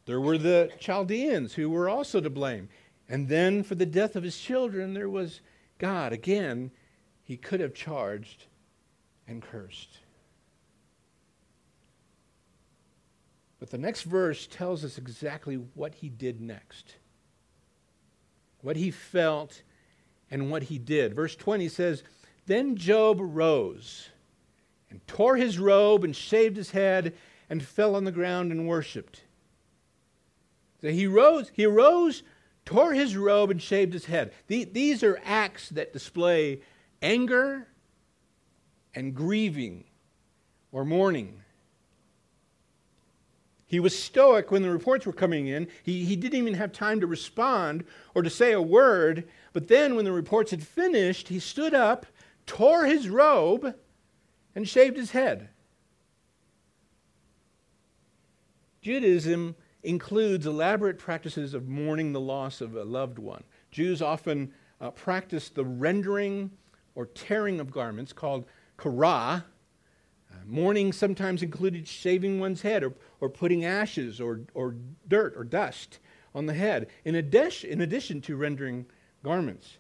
There 0.07 0.23
were 0.23 0.39
the 0.39 0.71
Chaldeans 0.79 1.53
who 1.53 1.69
were 1.69 1.91
also 1.91 2.23
to 2.23 2.31
blame. 2.31 2.71
And 3.07 3.29
then 3.29 3.63
for 3.63 3.75
the 3.75 3.85
death 3.85 4.17
of 4.17 4.23
his 4.23 4.39
children, 4.39 4.95
there 4.95 5.11
was 5.11 5.43
God. 5.77 6.15
Again, 6.15 6.71
he 7.23 7.37
could 7.37 7.61
have 7.61 7.75
charged 7.75 8.47
and 9.29 9.43
cursed. 9.43 9.99
But 13.61 13.71
the 13.71 13.79
next 13.79 14.03
verse 14.03 14.47
tells 14.47 14.85
us 14.85 14.99
exactly 14.99 15.57
what 15.75 15.97
he 15.97 16.09
did 16.09 16.41
next. 16.41 16.95
What 18.63 18.77
he 18.77 18.91
felt 18.91 19.63
and 20.31 20.51
what 20.51 20.65
he 20.65 20.79
did. 20.79 21.15
Verse 21.15 21.37
20 21.37 21.69
says, 21.69 22.03
Then 22.47 22.77
Job 22.77 23.19
rose 23.21 24.09
and 24.91 25.07
tore 25.07 25.37
his 25.37 25.59
robe 25.59 26.05
and 26.05 26.15
shaved 26.15 26.57
his 26.57 26.71
head 26.71 27.15
and 27.51 27.63
fell 27.63 27.95
on 27.95 28.05
the 28.05 28.13
ground 28.13 28.53
and 28.53 28.69
worshiped. 28.69 29.23
So 30.81 30.89
he 30.89 31.07
rose, 31.07 31.51
he 31.53 31.65
arose, 31.65 32.23
tore 32.65 32.95
his 32.95 33.17
robe, 33.17 33.51
and 33.51 33.61
shaved 33.61 33.93
his 33.93 34.05
head. 34.05 34.33
these 34.47 35.03
are 35.03 35.21
acts 35.25 35.69
that 35.71 35.93
display 35.93 36.61
anger 37.03 37.67
and 38.99 39.15
grieving 39.15 39.85
or 40.73 40.85
mourning. 40.85 41.41
He 43.65 43.79
was 43.79 43.97
stoic 43.97 44.51
when 44.51 44.63
the 44.63 44.71
reports 44.71 45.07
were 45.07 45.13
coming 45.13 45.47
in. 45.47 45.69
He, 45.85 46.05
he 46.05 46.17
didn't 46.17 46.41
even 46.41 46.55
have 46.55 46.73
time 46.73 46.99
to 46.99 47.07
respond 47.07 47.85
or 48.17 48.23
to 48.23 48.31
say 48.31 48.51
a 48.51 48.61
word. 48.61 49.29
But 49.53 49.69
then, 49.69 49.95
when 49.95 50.05
the 50.05 50.11
reports 50.11 50.51
had 50.51 50.65
finished, 50.65 51.29
he 51.29 51.39
stood 51.39 51.75
up, 51.75 52.07
tore 52.45 52.87
his 52.87 53.09
robe, 53.09 53.73
and 54.57 54.69
shaved 54.69 54.97
his 54.97 55.13
head. 55.13 55.49
Judaism 58.83 59.55
includes 59.85 60.45
elaborate 60.45 60.99
practices 60.99 61.55
of 61.55 61.69
mourning 61.69 62.13
the 62.13 62.21
loss 62.21 62.61
of 62.61 62.75
a 62.75 62.83
loved 62.83 63.21
one. 63.21 63.45
Jews 63.71 64.03
often 64.03 64.53
uh, 64.81 64.91
practice 64.91 65.51
the 65.51 65.65
rendering 65.65 66.51
or 66.97 67.07
tearing 67.07 67.61
of 67.61 67.71
garments 67.71 68.13
called 68.13 68.45
kara. 68.79 69.45
Uh, 70.31 70.37
mourning 70.47 70.93
sometimes 70.93 71.43
included 71.43 71.87
shaving 71.87 72.41
one's 72.41 72.63
head 72.63 72.83
or, 72.83 72.95
or 73.21 73.29
putting 73.29 73.65
ashes 73.65 74.21
or, 74.21 74.41
or 74.55 74.77
dirt 75.07 75.35
or 75.37 75.45
dust 75.45 75.99
on 76.35 76.47
the 76.47 76.55
head, 76.55 76.89
in 77.05 77.15
addition, 77.15 77.71
in 77.71 77.81
addition 77.81 78.21
to 78.21 78.37
rendering 78.37 78.87
garments. 79.25 79.79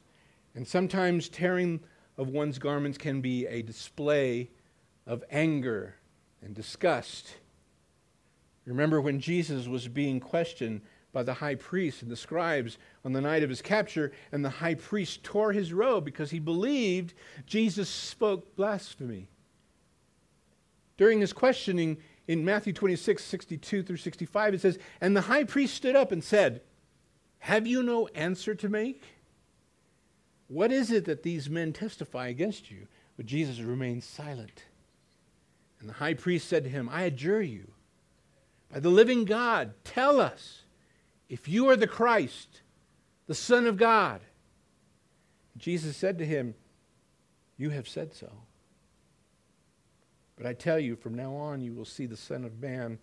And 0.55 0.67
sometimes 0.67 1.29
tearing 1.29 1.81
of 2.17 2.29
one's 2.29 2.59
garments 2.59 2.99
can 2.99 3.21
be 3.21 3.47
a 3.47 3.63
display 3.63 4.51
of 5.07 5.23
anger 5.31 5.95
and 6.43 6.55
disgust. 6.55 7.37
Remember 8.65 9.01
when 9.01 9.21
Jesus 9.21 9.67
was 9.69 9.89
being 9.89 10.21
questioned 10.21 10.83
by 11.19 11.25
the 11.25 11.35
high 11.35 11.57
priest 11.57 12.01
and 12.03 12.13
the 12.13 12.17
scribes 12.17 12.79
on 13.05 13.13
the 13.13 13.21
night 13.21 13.43
of 13.43 13.51
his 13.51 13.61
capture, 13.61 14.13
and 14.31 14.45
the 14.45 14.49
high 14.49 14.77
priest 14.77 15.25
tore 15.25 15.53
his 15.53 15.73
robe 15.73 16.05
because 16.05 16.31
he 16.31 16.39
believed 16.39 17.13
Jesus 17.45 17.89
spoke 17.89 18.55
blasphemy. 18.55 19.27
During 20.97 21.21
his 21.21 21.33
questioning 21.33 21.97
in 22.29 22.45
Matthew 22.45 22.73
26, 22.73 23.25
62 23.25 23.83
through 23.83 23.97
65, 23.97 24.55
it 24.55 24.61
says, 24.61 24.79
And 25.01 25.17
the 25.17 25.23
high 25.23 25.43
priest 25.43 25.75
stood 25.75 25.97
up 25.97 26.13
and 26.13 26.23
said, 26.23 26.61
Have 27.41 27.67
you 27.67 27.83
no 27.83 28.07
answer 28.15 28.55
to 28.55 28.69
make? 28.69 29.03
What 30.47 30.71
is 30.71 30.93
it 30.93 31.05
that 31.07 31.25
these 31.25 31.51
men 31.51 31.73
testify 31.73 32.29
against 32.29 32.71
you? 32.71 32.87
But 33.17 33.27
Jesus 33.27 33.59
remained 33.59 34.05
silent. 34.05 34.67
And 35.81 35.89
the 35.89 35.95
high 35.95 36.15
priest 36.15 36.49
said 36.49 36.63
to 36.63 36.71
him, 36.71 36.89
I 36.89 37.03
adjure 37.03 37.43
you 37.43 37.73
by 38.73 38.81
the 38.81 38.89
living 38.89 39.25
God, 39.25 39.73
tell 39.83 40.21
us 40.21 40.63
if 41.29 41.49
you 41.49 41.69
are 41.69 41.77
the 41.77 41.87
Christ, 41.87 42.63
the 43.27 43.35
Son 43.35 43.67
of 43.67 43.77
God. 43.77 44.21
Jesus 45.57 45.97
said 45.97 46.19
to 46.19 46.27
him, 46.27 46.55
You 47.57 47.71
have 47.71 47.89
said 47.89 48.15
so. 48.15 48.31
But 50.37 50.47
I 50.47 50.53
tell 50.53 50.79
you, 50.79 50.95
from 50.97 51.15
now 51.15 51.35
on 51.35 51.61
you 51.61 51.75
will 51.75 51.85
see 51.85 52.07
the 52.07 52.17
Son 52.17 52.45
of 52.45 52.61
Man 52.61 52.99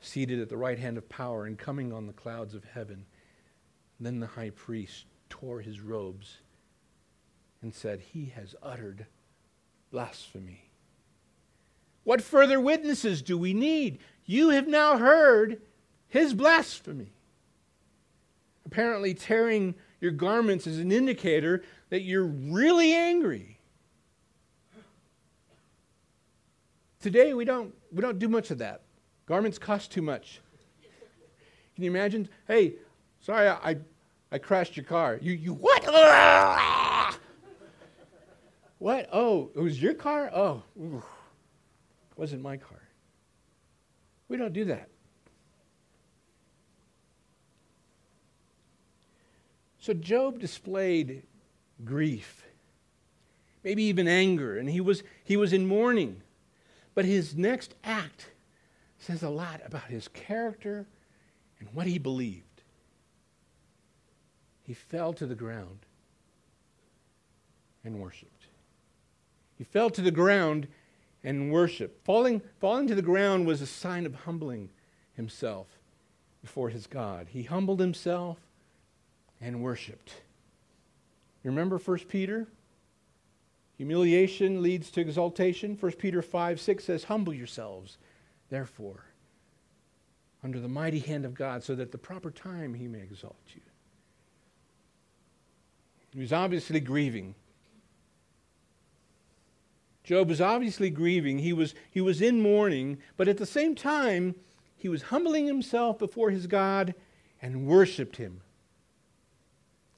seated 0.00 0.40
at 0.40 0.48
the 0.48 0.56
right 0.56 0.78
hand 0.78 0.98
of 0.98 1.08
power 1.08 1.46
and 1.46 1.56
coming 1.56 1.92
on 1.92 2.06
the 2.06 2.12
clouds 2.12 2.54
of 2.54 2.64
heaven. 2.64 3.06
Then 4.00 4.18
the 4.18 4.26
high 4.26 4.50
priest 4.50 5.06
tore 5.30 5.60
his 5.60 5.80
robes 5.80 6.38
and 7.62 7.72
said, 7.72 8.00
He 8.00 8.32
has 8.34 8.56
uttered 8.62 9.06
blasphemy. 9.92 10.70
What 12.04 12.20
further 12.20 12.60
witnesses 12.60 13.22
do 13.22 13.38
we 13.38 13.54
need? 13.54 14.00
You 14.26 14.50
have 14.50 14.66
now 14.66 14.98
heard 14.98 15.62
his 16.08 16.34
blasphemy. 16.34 17.12
Apparently, 18.72 19.12
tearing 19.12 19.74
your 20.00 20.12
garments 20.12 20.66
is 20.66 20.78
an 20.78 20.90
indicator 20.90 21.62
that 21.90 22.00
you're 22.00 22.24
really 22.24 22.94
angry. 22.94 23.58
Today, 26.98 27.34
we 27.34 27.44
don't, 27.44 27.74
we 27.92 28.00
don't 28.00 28.18
do 28.18 28.28
much 28.28 28.50
of 28.50 28.56
that. 28.58 28.80
Garments 29.26 29.58
cost 29.58 29.92
too 29.92 30.00
much. 30.00 30.40
Can 31.74 31.84
you 31.84 31.90
imagine? 31.90 32.30
Hey, 32.48 32.76
sorry, 33.20 33.46
I, 33.46 33.76
I 34.30 34.38
crashed 34.38 34.74
your 34.74 34.86
car. 34.86 35.18
You, 35.20 35.34
you 35.34 35.52
what? 35.52 35.84
what? 38.78 39.06
Oh, 39.12 39.50
it 39.54 39.60
was 39.60 39.82
your 39.82 39.92
car? 39.92 40.30
Oh, 40.34 40.62
it 40.80 41.02
wasn't 42.16 42.40
my 42.40 42.56
car. 42.56 42.80
We 44.30 44.38
don't 44.38 44.54
do 44.54 44.64
that. 44.64 44.88
So 49.82 49.92
Job 49.92 50.38
displayed 50.38 51.24
grief, 51.84 52.44
maybe 53.64 53.82
even 53.82 54.06
anger, 54.06 54.56
and 54.56 54.70
he 54.70 54.80
was, 54.80 55.02
he 55.24 55.36
was 55.36 55.52
in 55.52 55.66
mourning. 55.66 56.22
But 56.94 57.04
his 57.04 57.34
next 57.34 57.74
act 57.82 58.28
says 59.00 59.24
a 59.24 59.28
lot 59.28 59.60
about 59.66 59.86
his 59.86 60.06
character 60.06 60.86
and 61.58 61.68
what 61.74 61.88
he 61.88 61.98
believed. 61.98 62.62
He 64.62 64.72
fell 64.72 65.12
to 65.14 65.26
the 65.26 65.34
ground 65.34 65.80
and 67.84 68.00
worshiped. 68.00 68.46
He 69.58 69.64
fell 69.64 69.90
to 69.90 70.00
the 70.00 70.12
ground 70.12 70.68
and 71.24 71.50
worshiped. 71.50 72.06
Falling, 72.06 72.40
falling 72.60 72.86
to 72.86 72.94
the 72.94 73.02
ground 73.02 73.48
was 73.48 73.60
a 73.60 73.66
sign 73.66 74.06
of 74.06 74.14
humbling 74.14 74.70
himself 75.14 75.66
before 76.40 76.68
his 76.68 76.86
God. 76.86 77.26
He 77.30 77.42
humbled 77.42 77.80
himself 77.80 78.38
and 79.42 79.60
worshiped. 79.60 80.14
You 81.44 81.50
remember 81.50 81.76
1 81.76 81.98
Peter? 82.08 82.46
Humiliation 83.76 84.62
leads 84.62 84.90
to 84.92 85.00
exaltation. 85.00 85.76
1 85.78 85.92
Peter 85.92 86.22
5 86.22 86.60
6 86.60 86.84
says, 86.84 87.04
Humble 87.04 87.34
yourselves, 87.34 87.98
therefore, 88.48 89.04
under 90.42 90.60
the 90.60 90.68
mighty 90.68 91.00
hand 91.00 91.24
of 91.24 91.34
God, 91.34 91.62
so 91.62 91.74
that 91.74 91.82
at 91.82 91.92
the 91.92 91.98
proper 91.98 92.30
time 92.30 92.74
he 92.74 92.86
may 92.86 93.00
exalt 93.00 93.36
you. 93.54 93.60
He 96.14 96.20
was 96.20 96.32
obviously 96.32 96.80
grieving 96.80 97.34
Job 100.04 100.28
was 100.28 100.40
obviously 100.40 100.90
grieving. 100.90 101.38
He 101.38 101.52
was, 101.52 101.74
he 101.90 102.00
was 102.00 102.20
in 102.20 102.40
mourning, 102.40 102.98
but 103.16 103.28
at 103.28 103.38
the 103.38 103.46
same 103.46 103.74
time, 103.74 104.34
he 104.76 104.88
was 104.88 105.02
humbling 105.02 105.46
himself 105.46 105.98
before 105.98 106.30
his 106.30 106.46
God 106.46 106.94
and 107.40 107.66
worshiped 107.66 108.16
him, 108.16 108.40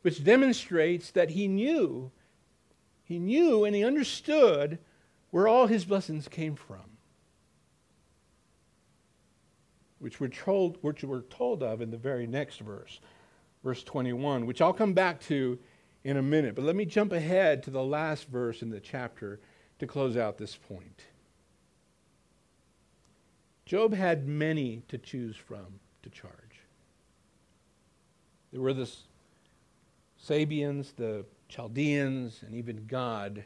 which 0.05 0.23
demonstrates 0.23 1.11
that 1.13 1.31
he 1.31 1.49
knew, 1.49 2.11
he 3.05 3.19
knew 3.19 3.65
and 3.65 3.75
he 3.75 3.83
understood 3.83 4.79
where 5.31 5.49
all 5.49 5.67
his 5.67 5.87
blessings 5.87 6.29
came 6.29 6.55
from, 6.55 6.99
which 10.01 10.21
we're 10.21 10.29
told, 10.29 10.77
which 10.83 11.03
we're 11.03 11.23
told 11.23 11.63
of 11.63 11.81
in 11.81 11.91
the 11.91 11.97
very 11.97 12.27
next 12.27 12.61
verse, 12.61 13.01
verse 13.63 13.83
21, 13.83 14.45
which 14.45 14.61
I'll 14.61 14.75
come 14.75 14.93
back 14.93 15.23
to 15.23 15.59
in 16.05 16.19
a 16.19 16.23
minute. 16.23 16.55
But 16.55 16.67
let 16.67 16.77
me 16.77 16.85
jump 16.85 17.11
ahead 17.11 17.63
to 17.63 17.71
the 17.71 17.83
last 17.83 18.29
verse 18.29 18.61
in 18.61 18.69
the 18.69 18.81
chapter 18.81 19.41
to 19.79 19.87
close 19.87 20.19
out 20.19 20.37
this 20.37 20.55
point. 20.55 21.01
Job 23.65 23.95
had 23.95 24.29
many 24.29 24.83
to 24.89 24.99
choose 24.99 25.35
from 25.35 25.81
to 26.03 26.11
charge. 26.11 26.61
There 28.53 28.61
were 28.61 28.75
the 28.75 28.91
Sabeans, 30.25 30.93
the 30.97 31.25
Chaldeans, 31.49 32.43
and 32.43 32.55
even 32.55 32.87
God. 32.87 33.45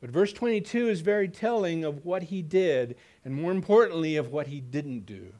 But 0.00 0.10
verse 0.10 0.32
22 0.32 0.88
is 0.88 1.00
very 1.00 1.28
telling 1.28 1.84
of 1.84 2.04
what 2.04 2.24
he 2.24 2.42
did, 2.42 2.96
and 3.24 3.34
more 3.34 3.50
importantly, 3.50 4.16
of 4.16 4.30
what 4.30 4.46
he 4.46 4.60
didn't 4.60 5.06
do. 5.06 5.32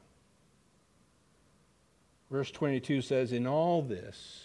Verse 2.30 2.50
22 2.50 3.02
says, 3.02 3.32
In 3.32 3.46
all 3.46 3.82
this, 3.82 4.44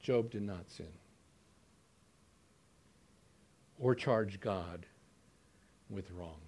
Job 0.00 0.30
did 0.30 0.42
not 0.42 0.68
sin 0.70 0.88
or 3.78 3.94
charge 3.94 4.40
God 4.40 4.86
with 5.88 6.10
wrong. 6.10 6.40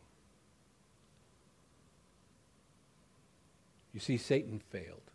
You 3.95 4.01
see, 4.01 4.17
Satan 4.17 4.61
failed. 4.71 5.12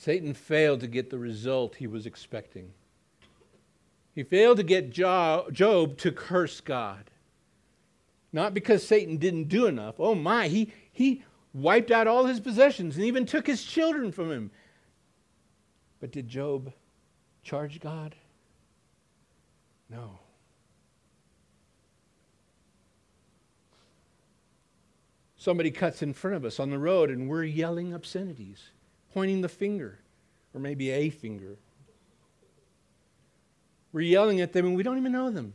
Satan 0.00 0.32
failed 0.32 0.78
to 0.78 0.86
get 0.86 1.10
the 1.10 1.18
result 1.18 1.74
he 1.74 1.88
was 1.88 2.06
expecting. 2.06 2.70
He 4.14 4.22
failed 4.22 4.58
to 4.58 4.62
get 4.62 4.90
Job 4.90 5.52
to 5.98 6.12
curse 6.12 6.60
God. 6.60 7.10
Not 8.32 8.54
because 8.54 8.86
Satan 8.86 9.16
didn't 9.16 9.48
do 9.48 9.66
enough. 9.66 9.96
Oh 9.98 10.14
my, 10.14 10.46
he, 10.46 10.72
he 10.92 11.24
wiped 11.52 11.90
out 11.90 12.06
all 12.06 12.26
his 12.26 12.38
possessions 12.38 12.94
and 12.94 13.04
even 13.06 13.26
took 13.26 13.44
his 13.44 13.64
children 13.64 14.12
from 14.12 14.30
him. 14.30 14.52
But 15.98 16.12
did 16.12 16.28
Job 16.28 16.72
charge 17.42 17.80
God? 17.80 18.14
No. 19.90 20.20
Somebody 25.36 25.72
cuts 25.72 26.02
in 26.02 26.12
front 26.12 26.36
of 26.36 26.44
us 26.44 26.60
on 26.60 26.70
the 26.70 26.78
road 26.78 27.10
and 27.10 27.28
we're 27.28 27.42
yelling 27.42 27.92
obscenities, 27.92 28.70
pointing 29.12 29.40
the 29.40 29.48
finger, 29.48 29.98
or 30.54 30.60
maybe 30.60 30.90
a 30.90 31.10
finger. 31.10 31.56
We're 33.92 34.02
yelling 34.02 34.40
at 34.40 34.52
them 34.52 34.66
and 34.66 34.76
we 34.76 34.82
don't 34.82 34.98
even 34.98 35.12
know 35.12 35.30
them. 35.30 35.54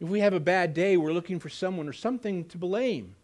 If 0.00 0.08
we 0.08 0.20
have 0.20 0.32
a 0.32 0.40
bad 0.40 0.72
day, 0.72 0.96
we're 0.96 1.12
looking 1.12 1.38
for 1.38 1.50
someone 1.50 1.86
or 1.86 1.92
something 1.92 2.46
to 2.46 2.58
blame. 2.58 3.14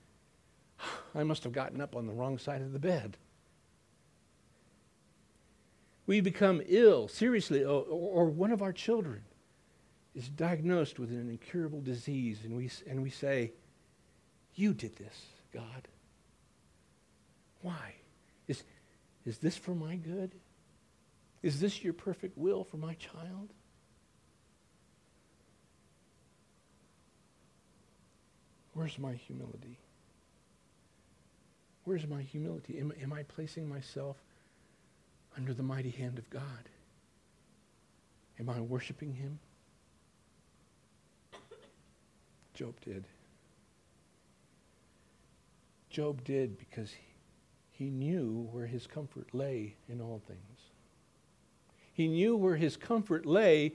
I 1.15 1.25
must 1.25 1.45
have 1.45 1.53
gotten 1.53 1.81
up 1.81 1.97
on 1.97 2.07
the 2.07 2.13
wrong 2.13 2.39
side 2.39 2.61
of 2.61 2.73
the 2.73 2.79
bed. 2.79 3.17
We 6.07 6.21
become 6.21 6.63
ill, 6.67 7.09
seriously 7.09 7.65
or 7.65 8.27
one 8.27 8.53
of 8.53 8.63
our 8.63 8.73
children 8.73 9.23
is 10.17 10.29
diagnosed 10.31 10.99
with 10.99 11.11
an 11.11 11.29
incurable 11.29 11.81
disease, 11.83 12.41
and 12.45 12.57
we, 12.57 12.71
and 12.89 13.03
we 13.03 13.11
say, 13.11 13.53
You 14.55 14.73
did 14.73 14.97
this, 14.97 15.27
God. 15.53 15.89
Why? 17.67 17.95
Is, 18.47 18.63
is 19.25 19.39
this 19.39 19.57
for 19.57 19.75
my 19.75 19.97
good? 19.97 20.31
Is 21.43 21.59
this 21.59 21.83
your 21.83 21.95
perfect 21.95 22.39
will 22.39 22.63
for 22.63 22.77
my 22.77 22.95
child? 22.95 23.49
Where's 28.73 28.97
my 29.01 29.15
humility? 29.15 29.81
Where's 31.83 32.07
my 32.07 32.23
humility? 32.23 32.79
Am, 32.79 32.93
am 33.03 33.13
I 33.13 33.25
placing 33.25 33.69
myself 33.69 34.17
under 35.37 35.53
the 35.53 35.65
mighty 35.65 35.91
hand 35.91 36.21
of 36.21 36.31
God? 36.31 36.71
Am 38.39 38.49
I 38.49 38.61
worshiping 38.61 39.13
Him? 39.13 39.41
Job 42.55 42.77
did. 42.85 43.05
Job 45.91 46.23
did 46.23 46.59
because 46.59 46.93
he, 46.93 47.16
he 47.77 47.91
knew 47.91 48.49
where 48.53 48.67
his 48.67 48.87
comfort 48.87 49.35
lay 49.35 49.77
in 49.87 50.01
all 50.01 50.23
things. 50.27 50.61
He 51.93 52.09
knew 52.09 52.35
where 52.35 52.57
his 52.57 52.77
comfort 52.77 53.27
lay 53.27 53.75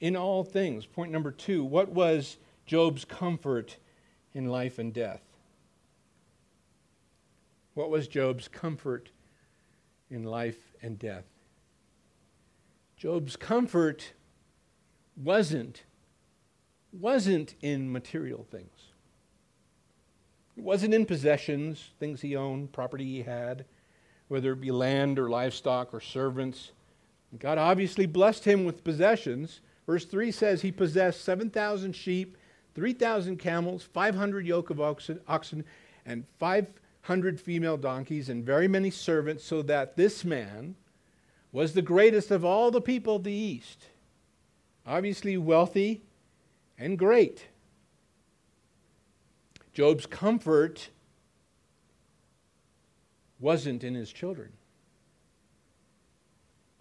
in 0.00 0.16
all 0.16 0.42
things. 0.42 0.86
Point 0.86 1.12
number 1.12 1.30
two 1.30 1.62
what 1.62 1.90
was 1.90 2.38
Job's 2.64 3.04
comfort 3.04 3.76
in 4.32 4.46
life 4.46 4.78
and 4.78 4.92
death? 4.92 5.22
What 7.74 7.90
was 7.90 8.08
Job's 8.08 8.48
comfort 8.48 9.10
in 10.10 10.24
life 10.24 10.72
and 10.80 10.98
death? 10.98 11.26
Job's 12.96 13.36
comfort 13.36 14.12
wasn't 15.16 15.84
wasn't 16.92 17.54
in 17.60 17.90
material 17.90 18.46
things. 18.50 18.91
It 20.56 20.62
wasn't 20.62 20.94
in 20.94 21.06
possessions, 21.06 21.90
things 21.98 22.20
he 22.20 22.36
owned, 22.36 22.72
property 22.72 23.04
he 23.04 23.22
had, 23.22 23.64
whether 24.28 24.52
it 24.52 24.60
be 24.60 24.70
land 24.70 25.18
or 25.18 25.30
livestock 25.30 25.94
or 25.94 26.00
servants. 26.00 26.72
God 27.38 27.58
obviously 27.58 28.06
blessed 28.06 28.44
him 28.44 28.64
with 28.64 28.84
possessions. 28.84 29.60
Verse 29.86 30.04
3 30.04 30.30
says 30.30 30.62
he 30.62 30.70
possessed 30.70 31.24
7,000 31.24 31.94
sheep, 31.94 32.36
3,000 32.74 33.38
camels, 33.38 33.82
500 33.82 34.46
yoke 34.46 34.70
of 34.70 34.80
oxen, 34.80 35.64
and 36.06 36.24
500 36.38 37.40
female 37.40 37.76
donkeys, 37.76 38.28
and 38.28 38.44
very 38.44 38.68
many 38.68 38.90
servants, 38.90 39.44
so 39.44 39.62
that 39.62 39.96
this 39.96 40.24
man 40.24 40.76
was 41.50 41.72
the 41.72 41.82
greatest 41.82 42.30
of 42.30 42.44
all 42.44 42.70
the 42.70 42.80
people 42.80 43.16
of 43.16 43.24
the 43.24 43.32
East. 43.32 43.86
Obviously 44.86 45.36
wealthy 45.36 46.02
and 46.78 46.98
great. 46.98 47.46
Job's 49.72 50.06
comfort 50.06 50.90
wasn't 53.40 53.82
in 53.82 53.94
his 53.94 54.12
children. 54.12 54.52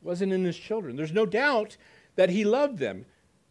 Wasn't 0.02 0.34
in 0.34 0.44
his 0.44 0.58
children. 0.58 0.96
There's 0.96 1.14
no 1.14 1.26
doubt 1.26 1.78
that 2.16 2.30
he 2.30 2.44
loved 2.44 2.80
them, 2.80 3.06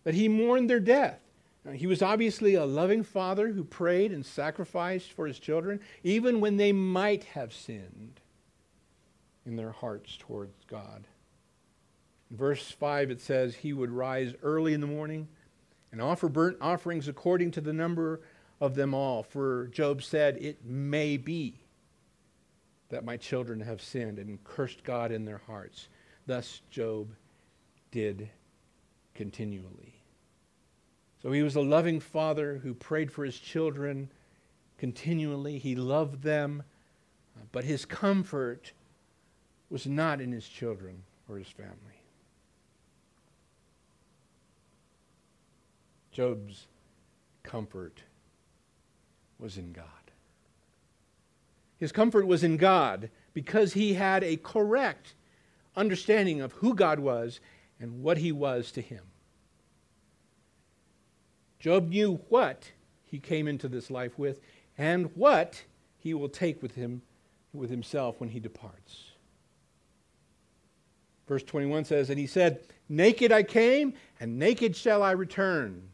that 0.05 0.15
he 0.15 0.29
mourned 0.29 0.69
their 0.69 0.81
death. 0.81 1.21
Now, 1.65 1.73
he 1.73 1.87
was 1.87 2.03
obviously 2.03 2.55
a 2.55 2.65
loving 2.65 3.03
father 3.03 3.49
who 3.49 3.65
prayed 3.65 4.13
and 4.13 4.25
sacrificed 4.25 5.13
for 5.13 5.27
his 5.27 5.39
children, 5.39 5.81
even 6.03 6.41
when 6.41 6.57
they 6.57 6.73
might 6.73 7.25
have 7.25 7.53
sinned 7.53 8.21
in 9.45 9.57
their 9.57 9.73
hearts 9.73 10.17
towards 10.17 10.65
God. 10.67 11.07
In 12.31 12.37
verse 12.37 12.71
5, 12.71 13.11
it 13.11 13.21
says, 13.21 13.57
He 13.57 13.73
would 13.73 13.91
rise 13.91 14.35
early 14.43 14.73
in 14.73 14.81
the 14.81 14.87
morning 14.87 15.29
and 15.93 16.01
offer 16.01 16.29
burnt 16.29 16.57
offerings 16.61 17.09
according 17.09 17.51
to 17.53 17.61
the 17.61 17.73
number 17.73 18.21
of 18.61 18.75
them 18.75 18.95
all. 18.95 19.23
For 19.23 19.69
Job 19.69 20.03
said, 20.03 20.37
It 20.41 20.65
may 20.65 21.17
be 21.17 21.55
that 22.91 23.05
my 23.05 23.17
children 23.17 23.61
have 23.61 23.81
sinned 23.81 24.19
and 24.19 24.43
cursed 24.45 24.85
God 24.85 25.13
in 25.13 25.25
their 25.25 25.41
hearts. 25.47 25.89
Thus 26.27 26.61
Job 26.71 27.09
did 27.91 28.29
continually. 29.15 29.95
So 31.23 31.33
he 31.33 31.43
was 31.43 31.57
a 31.57 31.61
loving 31.61 32.01
father 32.01 32.61
who 32.63 32.75
prayed 32.75 33.13
for 33.13 33.25
his 33.25 33.39
children 33.39 34.11
continually. 34.79 35.59
He 35.59 35.75
loved 35.75 36.23
them, 36.23 36.63
but 37.53 37.65
his 37.65 37.85
comfort 37.85 38.73
was 39.69 39.87
not 39.87 40.21
in 40.21 40.33
his 40.33 40.49
children 40.49 41.03
or 41.29 41.39
his 41.39 41.49
family. 41.49 41.77
Job's 46.13 46.67
comfort 47.43 48.03
was 49.41 49.57
in 49.57 49.73
God. 49.73 49.87
His 51.77 51.93
comfort 51.93 52.27
was 52.27 52.45
in 52.45 52.57
God 52.57 53.11
because 53.33 53.73
he 53.73 53.95
had 53.95 54.23
a 54.23 54.37
correct 54.37 55.15
understanding 55.75 56.41
of 56.41 56.53
who 56.53 56.75
God 56.75 56.99
was 56.99 57.41
and 57.81 58.03
what 58.03 58.19
he 58.19 58.33
was 58.33 58.71
to 58.73 58.83
him. 58.83 59.05
Job 61.59 61.89
knew 61.89 62.21
what 62.29 62.71
he 63.05 63.19
came 63.19 63.49
into 63.49 63.69
this 63.69 63.91
life 63.91 64.19
with 64.19 64.41
and 64.77 65.15
what 65.15 65.63
he 65.99 66.15
will 66.15 66.29
take 66.29 66.63
with 66.63 66.75
him 66.75 67.03
with 67.53 67.71
himself 67.71 68.21
when 68.21 68.31
he 68.31 68.41
departs. 68.41 69.11
Verse 71.27 71.43
21 71.43 71.85
says, 71.85 72.11
And 72.11 72.19
he 72.19 72.27
said, 72.27 72.61
Naked 72.89 73.31
I 73.31 73.43
came, 73.43 73.95
and 74.19 74.39
naked 74.39 74.75
shall 74.75 75.03
I 75.03 75.13
return. 75.13 75.91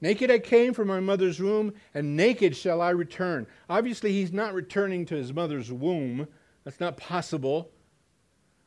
Naked 0.00 0.30
I 0.30 0.38
came 0.38 0.74
from 0.74 0.88
my 0.88 1.00
mother's 1.00 1.40
womb, 1.40 1.72
and 1.94 2.16
naked 2.16 2.54
shall 2.54 2.82
I 2.82 2.90
return. 2.90 3.46
Obviously, 3.68 4.12
he's 4.12 4.32
not 4.32 4.52
returning 4.52 5.06
to 5.06 5.14
his 5.14 5.32
mother's 5.32 5.72
womb. 5.72 6.28
That's 6.64 6.80
not 6.80 6.96
possible. 6.96 7.70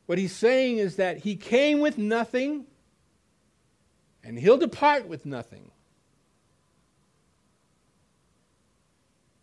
What 0.08 0.18
he's 0.18 0.36
saying 0.36 0.80
is 0.80 0.96
that 0.96 1.20
he 1.20 1.36
came 1.36 1.80
with 1.82 2.00
nothing, 2.00 2.66
and 4.24 4.40
he'll 4.40 4.58
depart 4.58 5.08
with 5.08 5.26
nothing. 5.26 5.70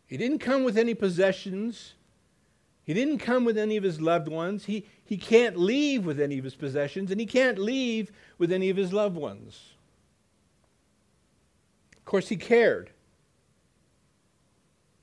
He 0.06 0.16
didn't 0.16 0.38
come 0.38 0.64
with 0.64 0.76
any 0.76 0.94
possessions. 0.94 1.94
He 2.82 2.94
didn't 2.94 3.18
come 3.18 3.44
with 3.44 3.58
any 3.58 3.76
of 3.76 3.84
his 3.84 4.00
loved 4.00 4.28
ones. 4.28 4.64
He, 4.64 4.86
he 5.04 5.16
can't 5.16 5.56
leave 5.56 6.04
with 6.04 6.20
any 6.20 6.38
of 6.38 6.44
his 6.44 6.56
possessions, 6.56 7.12
and 7.12 7.20
he 7.20 7.26
can't 7.26 7.58
leave 7.58 8.10
with 8.38 8.50
any 8.50 8.70
of 8.70 8.76
his 8.76 8.92
loved 8.92 9.16
ones. 9.16 9.75
Course, 12.06 12.28
he 12.28 12.36
cared. 12.36 12.90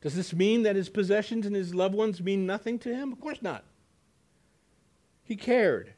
Does 0.01 0.15
this 0.15 0.33
mean 0.33 0.63
that 0.63 0.75
his 0.75 0.89
possessions 0.89 1.45
and 1.45 1.55
his 1.55 1.75
loved 1.75 1.95
ones 1.95 2.21
mean 2.21 2.45
nothing 2.45 2.79
to 2.79 2.93
him? 2.93 3.13
Of 3.13 3.21
course 3.21 3.41
not. 3.41 3.63
He 5.23 5.35
cared. 5.35 5.93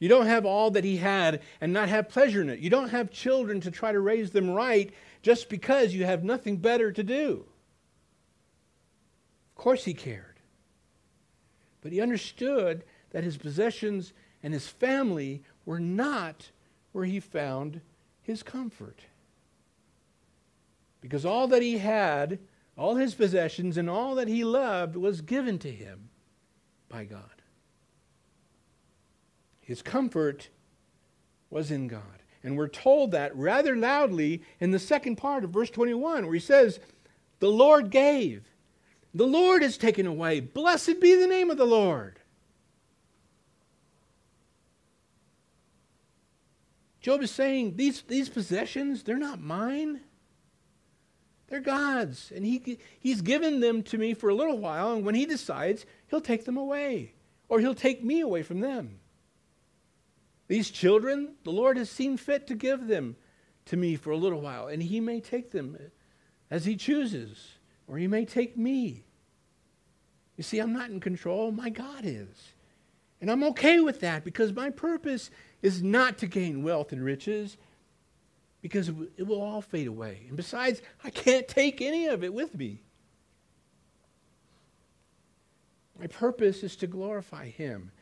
You 0.00 0.08
don't 0.08 0.26
have 0.26 0.46
all 0.46 0.70
that 0.72 0.82
he 0.82 0.96
had 0.96 1.40
and 1.60 1.72
not 1.72 1.88
have 1.88 2.08
pleasure 2.08 2.40
in 2.40 2.48
it. 2.48 2.58
You 2.58 2.70
don't 2.70 2.88
have 2.88 3.10
children 3.10 3.60
to 3.60 3.70
try 3.70 3.92
to 3.92 4.00
raise 4.00 4.30
them 4.30 4.50
right 4.50 4.92
just 5.22 5.48
because 5.48 5.94
you 5.94 6.04
have 6.04 6.24
nothing 6.24 6.56
better 6.56 6.90
to 6.90 7.02
do. 7.02 7.44
Of 9.50 9.62
course, 9.62 9.84
he 9.84 9.94
cared. 9.94 10.40
But 11.82 11.92
he 11.92 12.00
understood 12.00 12.82
that 13.10 13.24
his 13.24 13.36
possessions 13.36 14.12
and 14.42 14.54
his 14.54 14.66
family 14.66 15.42
were 15.64 15.80
not 15.80 16.50
where 16.92 17.04
he 17.04 17.20
found 17.20 17.82
his 18.22 18.42
comfort. 18.42 19.00
Because 21.00 21.24
all 21.24 21.48
that 21.48 21.62
he 21.62 21.78
had, 21.78 22.38
all 22.76 22.96
his 22.96 23.14
possessions, 23.14 23.76
and 23.76 23.88
all 23.88 24.14
that 24.16 24.28
he 24.28 24.44
loved 24.44 24.96
was 24.96 25.20
given 25.20 25.58
to 25.60 25.70
him 25.70 26.10
by 26.88 27.04
God. 27.04 27.22
His 29.60 29.82
comfort 29.82 30.48
was 31.48 31.70
in 31.70 31.88
God. 31.88 32.02
And 32.42 32.56
we're 32.56 32.68
told 32.68 33.10
that 33.12 33.36
rather 33.36 33.76
loudly 33.76 34.42
in 34.60 34.70
the 34.70 34.78
second 34.78 35.16
part 35.16 35.44
of 35.44 35.50
verse 35.50 35.70
21, 35.70 36.24
where 36.24 36.34
he 36.34 36.40
says, 36.40 36.80
The 37.38 37.50
Lord 37.50 37.90
gave, 37.90 38.48
the 39.14 39.26
Lord 39.26 39.62
has 39.62 39.76
taken 39.76 40.06
away. 40.06 40.40
Blessed 40.40 41.00
be 41.00 41.14
the 41.14 41.26
name 41.26 41.50
of 41.50 41.58
the 41.58 41.66
Lord. 41.66 42.18
Job 47.00 47.22
is 47.22 47.30
saying, 47.30 47.76
These, 47.76 48.02
these 48.02 48.28
possessions, 48.28 49.02
they're 49.02 49.18
not 49.18 49.40
mine. 49.40 50.00
They're 51.50 51.60
God's. 51.60 52.32
And 52.34 52.46
he, 52.46 52.78
He's 52.98 53.20
given 53.20 53.60
them 53.60 53.82
to 53.84 53.98
me 53.98 54.14
for 54.14 54.30
a 54.30 54.34
little 54.34 54.58
while, 54.58 54.92
and 54.92 55.04
when 55.04 55.14
He 55.14 55.26
decides, 55.26 55.84
He'll 56.08 56.20
take 56.20 56.46
them 56.46 56.56
away, 56.56 57.12
or 57.48 57.60
He'll 57.60 57.74
take 57.74 58.02
me 58.02 58.20
away 58.20 58.42
from 58.42 58.60
them. 58.60 59.00
These 60.48 60.70
children, 60.70 61.34
the 61.44 61.52
Lord 61.52 61.76
has 61.76 61.90
seen 61.90 62.16
fit 62.16 62.46
to 62.46 62.54
give 62.54 62.86
them 62.86 63.16
to 63.66 63.76
me 63.76 63.96
for 63.96 64.10
a 64.10 64.16
little 64.16 64.40
while, 64.40 64.68
and 64.68 64.82
He 64.82 65.00
may 65.00 65.20
take 65.20 65.50
them 65.50 65.76
as 66.50 66.64
He 66.64 66.76
chooses, 66.76 67.58
or 67.86 67.98
He 67.98 68.06
may 68.06 68.24
take 68.24 68.56
me. 68.56 69.04
You 70.36 70.44
see, 70.44 70.58
I'm 70.58 70.72
not 70.72 70.90
in 70.90 71.00
control, 71.00 71.52
my 71.52 71.68
God 71.68 72.02
is. 72.04 72.54
And 73.20 73.30
I'm 73.30 73.44
okay 73.44 73.80
with 73.80 74.00
that 74.00 74.24
because 74.24 74.54
my 74.54 74.70
purpose 74.70 75.30
is 75.60 75.82
not 75.82 76.16
to 76.18 76.26
gain 76.26 76.62
wealth 76.62 76.92
and 76.92 77.04
riches 77.04 77.58
because 78.62 78.88
it 79.16 79.26
will 79.26 79.40
all 79.40 79.62
fade 79.62 79.86
away. 79.86 80.24
And 80.28 80.36
besides, 80.36 80.82
I 81.04 81.10
can't 81.10 81.48
take 81.48 81.80
any 81.80 82.06
of 82.06 82.22
it 82.22 82.32
with 82.34 82.54
me. 82.54 82.80
My 85.98 86.06
purpose 86.06 86.62
is 86.62 86.76
to 86.76 86.86
glorify 86.86 87.48
Him 87.48 87.92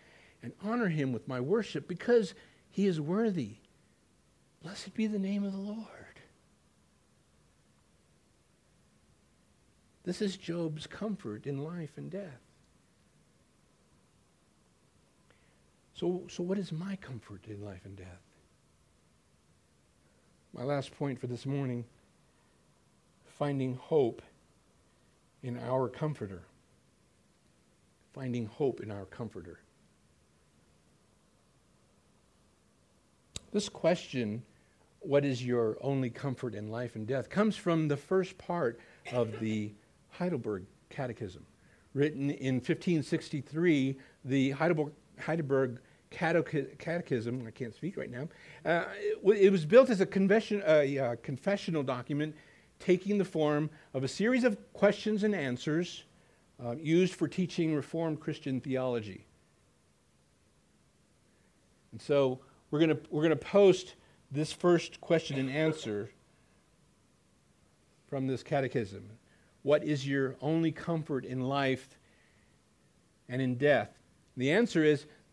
and 0.42 0.52
honor 0.62 0.88
him 0.88 1.12
with 1.12 1.26
my 1.26 1.40
worship 1.40 1.88
because 1.88 2.34
he 2.70 2.86
is 2.86 3.00
worthy. 3.00 3.56
Blessed 4.62 4.94
be 4.94 5.06
the 5.06 5.18
name 5.18 5.44
of 5.44 5.52
the 5.52 5.58
Lord. 5.58 5.86
This 10.04 10.22
is 10.22 10.36
Job's 10.36 10.86
comfort 10.86 11.46
in 11.46 11.58
life 11.58 11.92
and 11.96 12.10
death. 12.10 12.40
So, 15.94 16.22
so 16.28 16.42
what 16.42 16.58
is 16.58 16.72
my 16.72 16.96
comfort 16.96 17.42
in 17.48 17.62
life 17.64 17.84
and 17.84 17.96
death? 17.96 18.22
My 20.54 20.64
last 20.64 20.96
point 20.96 21.20
for 21.20 21.26
this 21.26 21.46
morning 21.46 21.84
finding 23.38 23.74
hope 23.76 24.22
in 25.42 25.58
our 25.58 25.88
comforter. 25.88 26.42
Finding 28.12 28.46
hope 28.46 28.80
in 28.80 28.90
our 28.90 29.04
comforter. 29.04 29.60
This 33.52 33.68
question, 33.68 34.42
what 35.00 35.24
is 35.24 35.44
your 35.44 35.78
only 35.80 36.10
comfort 36.10 36.54
in 36.54 36.68
life 36.70 36.96
and 36.96 37.06
death, 37.06 37.30
comes 37.30 37.56
from 37.56 37.88
the 37.88 37.96
first 37.96 38.36
part 38.36 38.80
of 39.12 39.38
the 39.40 39.72
Heidelberg 40.10 40.64
Catechism. 40.90 41.46
Written 41.94 42.30
in 42.30 42.56
1563, 42.56 43.96
the 44.24 44.50
Heidelberg, 44.50 44.92
Heidelberg 45.20 45.80
Catechism, 46.10 47.44
I 47.46 47.50
can't 47.50 47.74
speak 47.74 47.96
right 47.96 48.10
now, 48.10 48.28
uh, 48.64 48.84
it, 49.24 49.52
was 49.52 49.66
built 49.66 49.90
as 49.90 50.00
a, 50.00 50.06
confession, 50.06 50.62
uh, 50.62 51.16
confessional 51.22 51.82
document 51.82 52.34
taking 52.78 53.18
the 53.18 53.24
form 53.24 53.70
of 53.94 54.04
a 54.04 54.08
series 54.08 54.44
of 54.44 54.56
questions 54.72 55.22
and 55.22 55.34
answers 55.34 56.04
uh, 56.64 56.74
used 56.76 57.14
for 57.14 57.28
teaching 57.28 57.74
Reformed 57.74 58.20
Christian 58.20 58.60
theology. 58.60 59.26
And 61.92 62.00
so 62.00 62.40
we're 62.70 62.80
going 62.80 62.98
we're 63.10 63.28
to 63.28 63.36
post 63.36 63.94
this 64.30 64.52
first 64.52 65.00
question 65.00 65.38
and 65.38 65.50
answer 65.50 66.10
from 68.08 68.26
this 68.26 68.42
catechism. 68.42 69.10
What 69.62 69.84
is 69.84 70.06
your 70.06 70.36
only 70.40 70.72
comfort 70.72 71.24
in 71.24 71.40
life 71.40 71.98
and 73.28 73.40
in 73.40 73.56
death? 73.56 73.90
The 74.36 74.50
answer 74.50 74.84
is 74.84 75.06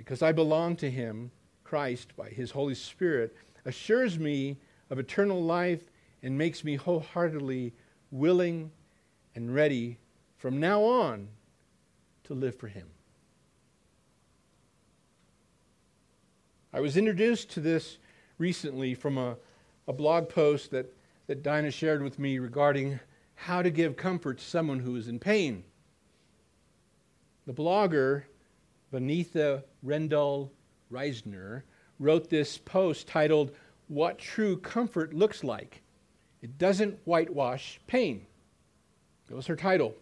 Because 0.00 0.22
I 0.22 0.32
belong 0.32 0.76
to 0.76 0.90
Him, 0.90 1.30
Christ, 1.62 2.16
by 2.16 2.30
His 2.30 2.52
Holy 2.52 2.74
Spirit, 2.74 3.36
assures 3.66 4.18
me 4.18 4.56
of 4.88 4.98
eternal 4.98 5.44
life 5.44 5.90
and 6.22 6.38
makes 6.38 6.64
me 6.64 6.76
wholeheartedly 6.76 7.74
willing 8.10 8.70
and 9.34 9.54
ready 9.54 9.98
from 10.38 10.58
now 10.58 10.82
on 10.82 11.28
to 12.24 12.32
live 12.32 12.56
for 12.56 12.68
Him. 12.68 12.86
I 16.72 16.80
was 16.80 16.96
introduced 16.96 17.50
to 17.50 17.60
this 17.60 17.98
recently 18.38 18.94
from 18.94 19.18
a, 19.18 19.36
a 19.86 19.92
blog 19.92 20.30
post 20.30 20.70
that, 20.70 20.90
that 21.26 21.42
Dinah 21.42 21.72
shared 21.72 22.02
with 22.02 22.18
me 22.18 22.38
regarding 22.38 23.00
how 23.34 23.60
to 23.60 23.68
give 23.68 23.98
comfort 23.98 24.38
to 24.38 24.44
someone 24.44 24.78
who 24.78 24.96
is 24.96 25.08
in 25.08 25.18
pain. 25.18 25.62
The 27.46 27.52
blogger, 27.52 28.22
Vaneetha 28.92 29.62
Rendall 29.84 30.50
Risner, 30.90 31.62
wrote 31.98 32.28
this 32.28 32.58
post 32.58 33.06
titled, 33.06 33.52
What 33.88 34.18
True 34.18 34.56
Comfort 34.56 35.14
Looks 35.14 35.44
Like. 35.44 35.82
It 36.42 36.58
doesn't 36.58 36.98
whitewash 37.04 37.78
pain. 37.86 38.26
That 39.28 39.36
was 39.36 39.46
her 39.46 39.56
title. 39.56 39.94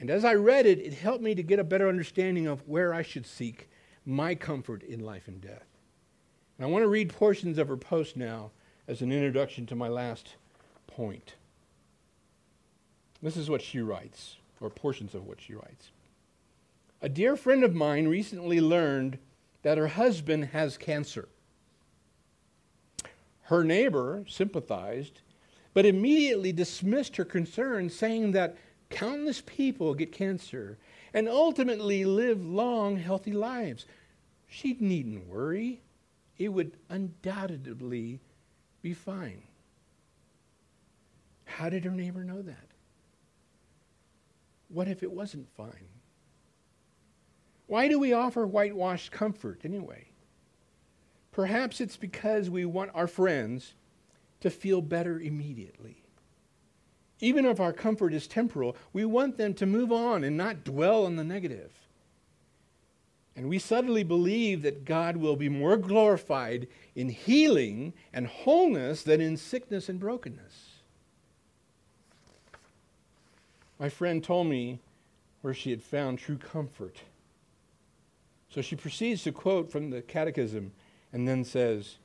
And 0.00 0.10
as 0.10 0.24
I 0.24 0.34
read 0.34 0.66
it, 0.66 0.78
it 0.78 0.94
helped 0.94 1.22
me 1.22 1.34
to 1.34 1.42
get 1.42 1.58
a 1.58 1.64
better 1.64 1.88
understanding 1.88 2.46
of 2.46 2.66
where 2.66 2.94
I 2.94 3.02
should 3.02 3.26
seek 3.26 3.68
my 4.06 4.34
comfort 4.34 4.82
in 4.82 5.00
life 5.00 5.28
and 5.28 5.40
death. 5.40 5.66
And 6.58 6.66
I 6.66 6.70
want 6.70 6.82
to 6.82 6.88
read 6.88 7.10
portions 7.10 7.58
of 7.58 7.68
her 7.68 7.76
post 7.76 8.16
now 8.16 8.50
as 8.88 9.02
an 9.02 9.12
introduction 9.12 9.66
to 9.66 9.76
my 9.76 9.88
last 9.88 10.36
point. 10.86 11.34
This 13.22 13.36
is 13.36 13.50
what 13.50 13.62
she 13.62 13.80
writes, 13.80 14.38
or 14.60 14.70
portions 14.70 15.14
of 15.14 15.26
what 15.26 15.40
she 15.40 15.54
writes. 15.54 15.90
A 17.02 17.08
dear 17.08 17.36
friend 17.36 17.64
of 17.64 17.74
mine 17.74 18.08
recently 18.08 18.60
learned 18.60 19.18
that 19.62 19.78
her 19.78 19.88
husband 19.88 20.46
has 20.46 20.76
cancer. 20.76 21.28
Her 23.42 23.64
neighbor 23.64 24.24
sympathized, 24.28 25.20
but 25.72 25.86
immediately 25.86 26.52
dismissed 26.52 27.16
her 27.16 27.24
concern, 27.24 27.88
saying 27.88 28.32
that 28.32 28.56
countless 28.90 29.42
people 29.46 29.94
get 29.94 30.12
cancer 30.12 30.78
and 31.14 31.28
ultimately 31.28 32.04
live 32.04 32.44
long, 32.44 32.96
healthy 32.96 33.32
lives. 33.32 33.86
She 34.46 34.76
needn't 34.78 35.26
worry. 35.28 35.80
It 36.38 36.48
would 36.48 36.72
undoubtedly 36.88 38.20
be 38.82 38.94
fine. 38.94 39.42
How 41.44 41.68
did 41.68 41.84
her 41.84 41.90
neighbor 41.90 42.24
know 42.24 42.42
that? 42.42 42.66
What 44.68 44.88
if 44.88 45.02
it 45.02 45.10
wasn't 45.10 45.48
fine? 45.56 45.89
Why 47.70 47.86
do 47.86 48.00
we 48.00 48.12
offer 48.12 48.48
whitewashed 48.48 49.12
comfort 49.12 49.60
anyway? 49.62 50.08
Perhaps 51.30 51.80
it's 51.80 51.96
because 51.96 52.50
we 52.50 52.64
want 52.64 52.90
our 52.94 53.06
friends, 53.06 53.74
to 54.40 54.50
feel 54.50 54.82
better 54.82 55.20
immediately. 55.20 56.02
Even 57.20 57.44
if 57.44 57.60
our 57.60 57.72
comfort 57.72 58.12
is 58.12 58.26
temporal, 58.26 58.74
we 58.92 59.04
want 59.04 59.36
them 59.36 59.54
to 59.54 59.66
move 59.66 59.92
on 59.92 60.24
and 60.24 60.36
not 60.36 60.64
dwell 60.64 61.06
on 61.06 61.14
the 61.14 61.22
negative. 61.22 61.70
And 63.36 63.48
we 63.48 63.60
subtly 63.60 64.02
believe 64.02 64.62
that 64.62 64.84
God 64.84 65.16
will 65.16 65.36
be 65.36 65.48
more 65.48 65.76
glorified 65.76 66.66
in 66.96 67.08
healing 67.08 67.92
and 68.12 68.26
wholeness 68.26 69.04
than 69.04 69.20
in 69.20 69.36
sickness 69.36 69.88
and 69.88 70.00
brokenness. 70.00 70.70
My 73.78 73.88
friend 73.88 74.24
told 74.24 74.48
me 74.48 74.80
where 75.40 75.54
she 75.54 75.70
had 75.70 75.84
found 75.84 76.18
true 76.18 76.36
comfort. 76.36 77.02
So 78.50 78.60
she 78.60 78.76
proceeds 78.76 79.22
to 79.22 79.32
quote 79.32 79.70
from 79.70 79.90
the 79.90 80.02
Catechism 80.02 80.72
and 81.12 81.26
then 81.26 81.44
says, 81.44 81.98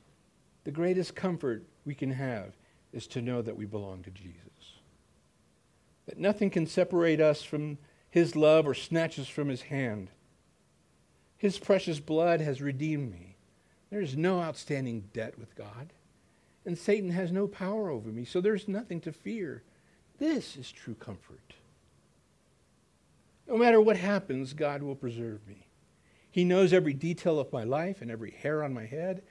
The 0.64 0.70
greatest 0.70 1.14
comfort 1.14 1.64
we 1.84 1.94
can 1.94 2.12
have 2.12 2.56
is 2.92 3.06
to 3.08 3.20
know 3.20 3.42
that 3.42 3.56
we 3.56 3.66
belong 3.66 4.02
to 4.04 4.10
Jesus. 4.10 4.40
That 6.06 6.18
nothing 6.18 6.50
can 6.50 6.66
separate 6.66 7.20
us 7.20 7.42
from 7.42 7.78
his 8.08 8.36
love 8.36 8.66
or 8.66 8.74
snatch 8.74 9.18
us 9.18 9.28
from 9.28 9.48
his 9.48 9.62
hand. 9.62 10.10
His 11.36 11.58
precious 11.58 12.00
blood 12.00 12.40
has 12.40 12.62
redeemed 12.62 13.10
me. 13.10 13.36
There 13.90 14.00
is 14.00 14.16
no 14.16 14.40
outstanding 14.40 15.10
debt 15.12 15.38
with 15.38 15.54
God, 15.56 15.92
and 16.64 16.78
Satan 16.78 17.10
has 17.10 17.30
no 17.30 17.46
power 17.46 17.90
over 17.90 18.08
me, 18.08 18.24
so 18.24 18.40
there's 18.40 18.68
nothing 18.68 19.00
to 19.02 19.12
fear. 19.12 19.62
This 20.18 20.56
is 20.56 20.72
true 20.72 20.94
comfort. 20.94 21.54
No 23.46 23.56
matter 23.56 23.80
what 23.80 23.96
happens, 23.96 24.54
God 24.54 24.82
will 24.82 24.96
preserve 24.96 25.46
me. 25.46 25.65
He 26.36 26.44
knows 26.44 26.74
every 26.74 26.92
detail 26.92 27.40
of 27.40 27.50
my 27.50 27.64
life 27.64 28.02
and 28.02 28.10
every 28.10 28.30
hair 28.30 28.62
on 28.62 28.74
my 28.74 28.84
head. 28.84 29.22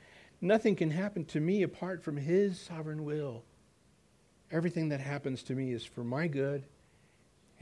Nothing 0.42 0.76
can 0.76 0.90
happen 0.90 1.24
to 1.26 1.40
me 1.40 1.62
apart 1.62 2.02
from 2.02 2.18
His 2.18 2.60
sovereign 2.60 3.06
will. 3.06 3.44
Everything 4.50 4.90
that 4.90 5.02
happens 5.02 5.44
to 5.44 5.54
me 5.54 5.72
is 5.72 5.86
for 5.86 6.04
my 6.04 6.26
good 6.26 6.66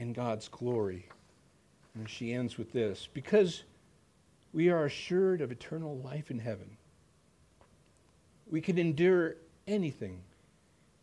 and 0.00 0.14
God's 0.14 0.48
glory. 0.48 1.10
And 1.94 2.08
she 2.08 2.32
ends 2.32 2.56
with 2.56 2.72
this 2.72 3.06
because 3.12 3.64
we 4.54 4.70
are 4.70 4.86
assured 4.86 5.42
of 5.42 5.52
eternal 5.52 5.98
life 5.98 6.30
in 6.30 6.38
heaven. 6.38 6.78
We 8.50 8.62
can 8.62 8.78
endure 8.78 9.36
anything 9.66 10.22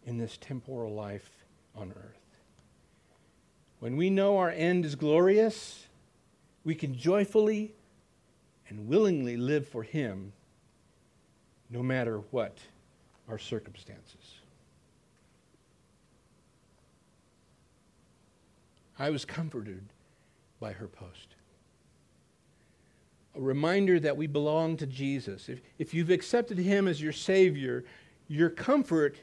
in 0.08 0.18
this 0.18 0.40
temporal 0.42 0.96
life 0.96 1.30
on 1.76 1.92
earth. 1.92 2.40
When 3.82 3.98
we 3.98 4.10
know 4.10 4.40
our 4.40 4.50
end 4.50 4.84
is 4.84 4.96
glorious, 4.96 5.86
we 6.64 6.74
can 6.74 6.96
joyfully 6.96 7.76
and 8.72 8.88
willingly 8.88 9.38
live 9.38 9.68
for 9.68 9.84
Him 9.84 10.34
no 11.70 11.84
matter 11.84 12.18
what 12.32 12.58
our 13.30 13.38
circumstances. 13.38 14.40
I 18.98 19.12
was 19.12 19.24
comforted 19.24 19.84
by 20.60 20.72
her 20.74 20.88
post. 20.88 21.36
A 23.36 23.40
reminder 23.40 24.00
that 24.00 24.18
we 24.18 24.26
belong 24.26 24.76
to 24.78 24.88
Jesus. 24.88 25.48
If, 25.48 25.62
if 25.78 25.94
you've 25.94 26.10
accepted 26.10 26.58
Him 26.58 26.88
as 26.88 27.00
your 27.00 27.14
Savior, 27.14 27.84
your 28.28 28.50
comfort 28.50 29.18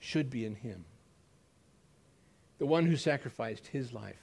should 0.00 0.28
be 0.28 0.44
in 0.44 0.56
Him 0.56 0.84
the 2.62 2.66
one 2.66 2.86
who 2.86 2.96
sacrificed 2.96 3.66
his 3.66 3.92
life 3.92 4.22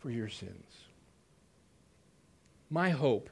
for 0.00 0.10
your 0.10 0.28
sins. 0.28 0.86
My 2.68 2.90
hope 2.90 3.30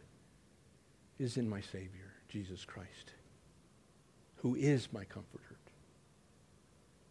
is 1.18 1.36
in 1.36 1.48
my 1.48 1.60
Savior, 1.60 2.12
Jesus 2.28 2.64
Christ, 2.64 3.12
who 4.36 4.54
is 4.54 4.92
my 4.92 5.04
comforter. 5.04 5.44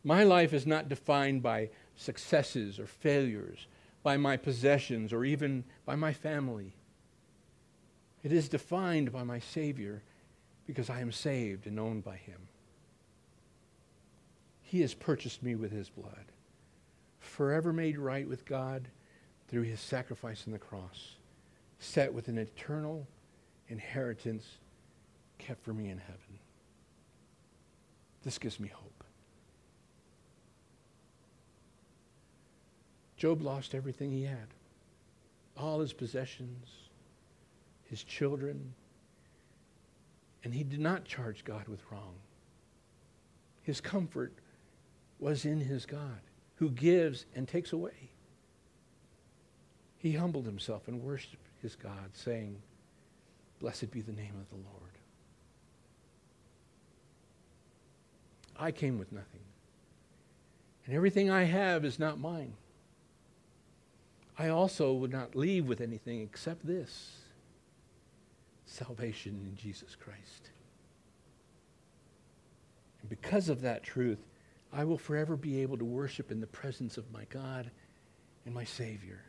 My 0.04 0.24
life 0.24 0.54
is 0.54 0.66
not 0.66 0.88
defined 0.88 1.44
by 1.44 1.70
successes 1.96 2.80
or 2.80 2.88
failures, 2.88 3.68
by 4.04 4.16
my 4.16 4.38
possessions, 4.38 5.12
or 5.12 5.26
even 5.26 5.66
by 5.86 5.96
my 5.96 6.14
family. 6.14 6.74
It 8.24 8.32
is 8.32 8.48
defined 8.48 9.12
by 9.12 9.24
my 9.24 9.40
Savior 9.40 10.04
because 10.66 10.90
I 10.90 11.02
am 11.02 11.12
saved 11.12 11.68
and 11.68 11.80
owned 11.80 12.04
by 12.06 12.16
Him. 12.16 12.48
He 14.62 14.82
has 14.82 14.94
purchased 14.94 15.44
me 15.44 15.56
with 15.56 15.72
His 15.72 15.90
blood 15.90 16.32
forever 17.28 17.72
made 17.74 17.98
right 17.98 18.28
with 18.28 18.46
God 18.46 18.88
through 19.48 19.64
his 19.64 19.80
sacrifice 19.80 20.44
on 20.48 20.54
the 20.54 20.60
cross, 20.60 21.16
set 21.80 22.14
with 22.14 22.28
an 22.28 22.38
eternal 22.38 23.08
inheritance 23.70 24.46
kept 25.38 25.64
for 25.64 25.74
me 25.74 25.90
in 25.90 25.98
heaven. 25.98 26.40
This 28.24 28.38
gives 28.38 28.60
me 28.60 28.70
hope. 28.70 29.04
Job 33.16 33.42
lost 33.42 33.74
everything 33.74 34.12
he 34.12 34.24
had 34.24 34.48
all 35.58 35.80
his 35.80 35.94
possessions, 35.94 36.68
his 37.90 38.04
children, 38.04 38.74
and 40.44 40.54
he 40.54 40.64
did 40.64 40.80
not 40.80 41.04
charge 41.04 41.44
God 41.44 41.68
with 41.68 41.82
wrong. 41.92 42.16
His 43.64 43.82
comfort 43.82 44.34
was 45.20 45.46
in 45.46 45.60
his 45.60 45.86
God 45.86 46.22
who 46.56 46.70
gives 46.70 47.26
and 47.36 47.48
takes 47.48 47.74
away. 47.74 48.12
He 49.98 50.14
humbled 50.14 50.46
himself 50.46 50.88
and 50.88 51.02
worshiped 51.02 51.48
his 51.62 51.76
God, 51.76 52.12
saying, 52.14 52.62
Blessed 53.60 53.92
be 53.92 54.02
the 54.02 54.12
name 54.12 54.36
of 54.40 54.50
the 54.50 54.56
Lord. 54.56 54.92
I 58.60 58.72
came 58.72 58.98
with 58.98 59.12
nothing, 59.12 59.42
and 60.86 60.96
everything 60.96 61.30
I 61.30 61.44
have 61.44 61.86
is 61.86 62.00
not 62.00 62.20
mine. 62.20 62.54
I 64.38 64.50
also 64.50 64.94
would 64.94 65.12
not 65.12 65.36
leave 65.36 65.66
with 65.66 65.82
anything 65.82 66.22
except 66.22 66.66
this 66.66 67.18
salvation 68.66 69.46
in 69.48 69.56
Jesus 69.56 69.96
Christ. 69.96 70.52
And 73.02 73.10
because 73.10 73.50
of 73.50 73.62
that 73.62 73.84
truth, 73.84 74.20
I 74.72 74.84
will 74.84 74.98
forever 74.98 75.36
be 75.36 75.62
able 75.62 75.78
to 75.78 75.86
worship 75.86 76.32
in 76.32 76.42
the 76.42 76.48
presence 76.48 76.98
of 76.98 77.12
my 77.12 77.26
God 77.30 77.72
and 78.46 78.54
my 78.54 78.64
Savior. 78.64 79.22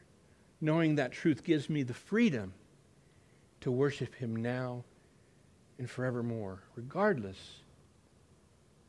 Knowing 0.61 0.97
that 0.97 1.13
truth 1.13 1.45
gives 1.45 1.71
me 1.71 1.83
the 1.83 1.95
freedom 1.95 2.53
to 3.61 3.71
worship 3.71 4.15
Him 4.15 4.37
now 4.37 4.85
and 5.79 5.89
forevermore, 5.89 6.63
regardless, 6.75 7.61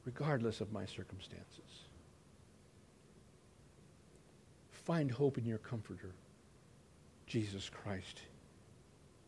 regardless 0.06 0.62
of 0.62 0.72
my 0.72 0.86
circumstances. 0.86 1.86
Find 4.72 5.12
hope 5.12 5.38
in 5.38 5.46
your 5.46 5.60
comforter, 5.60 6.12
Jesus 7.28 7.70
Christ, 7.70 8.22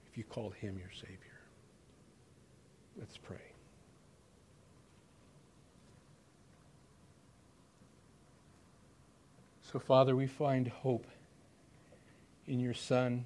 if 0.09 0.17
you 0.17 0.23
call 0.23 0.49
Him 0.49 0.77
your 0.77 0.91
Savior. 0.91 1.17
Let's 2.97 3.17
pray. 3.17 3.37
So, 9.71 9.79
Father, 9.79 10.15
we 10.15 10.27
find 10.27 10.67
hope 10.67 11.05
in 12.47 12.59
your 12.59 12.73
Son 12.73 13.25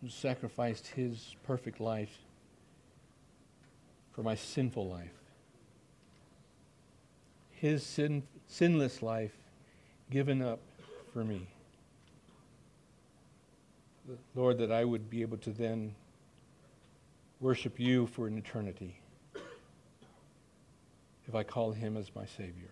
who 0.00 0.08
sacrificed 0.08 0.86
his 0.88 1.34
perfect 1.44 1.80
life 1.80 2.18
for 4.12 4.22
my 4.22 4.34
sinful 4.34 4.88
life. 4.88 5.12
His 7.50 7.82
sin, 7.84 8.22
sinless 8.46 9.02
life 9.02 9.36
given 10.10 10.42
up 10.42 10.60
for 11.12 11.24
me. 11.24 11.48
Lord, 14.34 14.58
that 14.58 14.72
I 14.72 14.84
would 14.84 15.10
be 15.10 15.22
able 15.22 15.38
to 15.38 15.50
then 15.50 15.94
worship 17.40 17.78
you 17.78 18.06
for 18.06 18.26
an 18.26 18.38
eternity 18.38 19.00
if 21.28 21.34
I 21.34 21.42
call 21.42 21.72
him 21.72 21.96
as 21.96 22.10
my 22.14 22.24
Savior. 22.24 22.70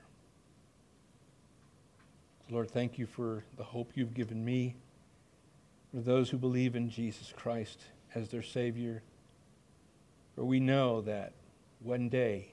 Lord, 2.50 2.70
thank 2.70 2.98
you 2.98 3.06
for 3.06 3.44
the 3.56 3.64
hope 3.64 3.92
you've 3.94 4.14
given 4.14 4.44
me, 4.44 4.76
for 5.92 6.00
those 6.00 6.30
who 6.30 6.38
believe 6.38 6.76
in 6.76 6.90
Jesus 6.90 7.32
Christ 7.34 7.80
as 8.14 8.30
their 8.30 8.42
Savior. 8.42 9.02
For 10.34 10.44
we 10.44 10.60
know 10.60 11.00
that 11.02 11.32
one 11.80 12.08
day 12.08 12.52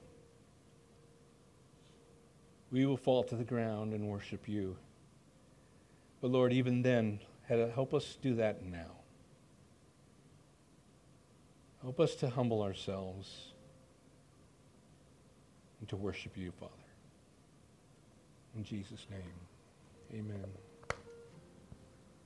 we 2.72 2.86
will 2.86 2.98
fall 2.98 3.24
to 3.26 3.36
the 3.36 3.44
ground 3.44 3.94
and 3.94 4.08
worship 4.08 4.48
you. 4.48 4.78
But 6.22 6.32
Lord, 6.32 6.54
even 6.54 6.82
then, 6.82 7.20
help 7.48 7.94
us 7.94 8.18
do 8.22 8.36
that 8.36 8.66
now. 8.66 8.92
Help 11.82 12.00
us 12.00 12.16
to 12.16 12.30
humble 12.30 12.62
ourselves 12.62 13.54
and 15.82 15.90
to 15.90 15.98
worship 15.98 16.38
you, 16.38 16.52
Father. 16.58 16.72
In 18.56 18.64
Jesus' 18.64 19.06
name. 19.12 20.20
Amen. 20.20 20.63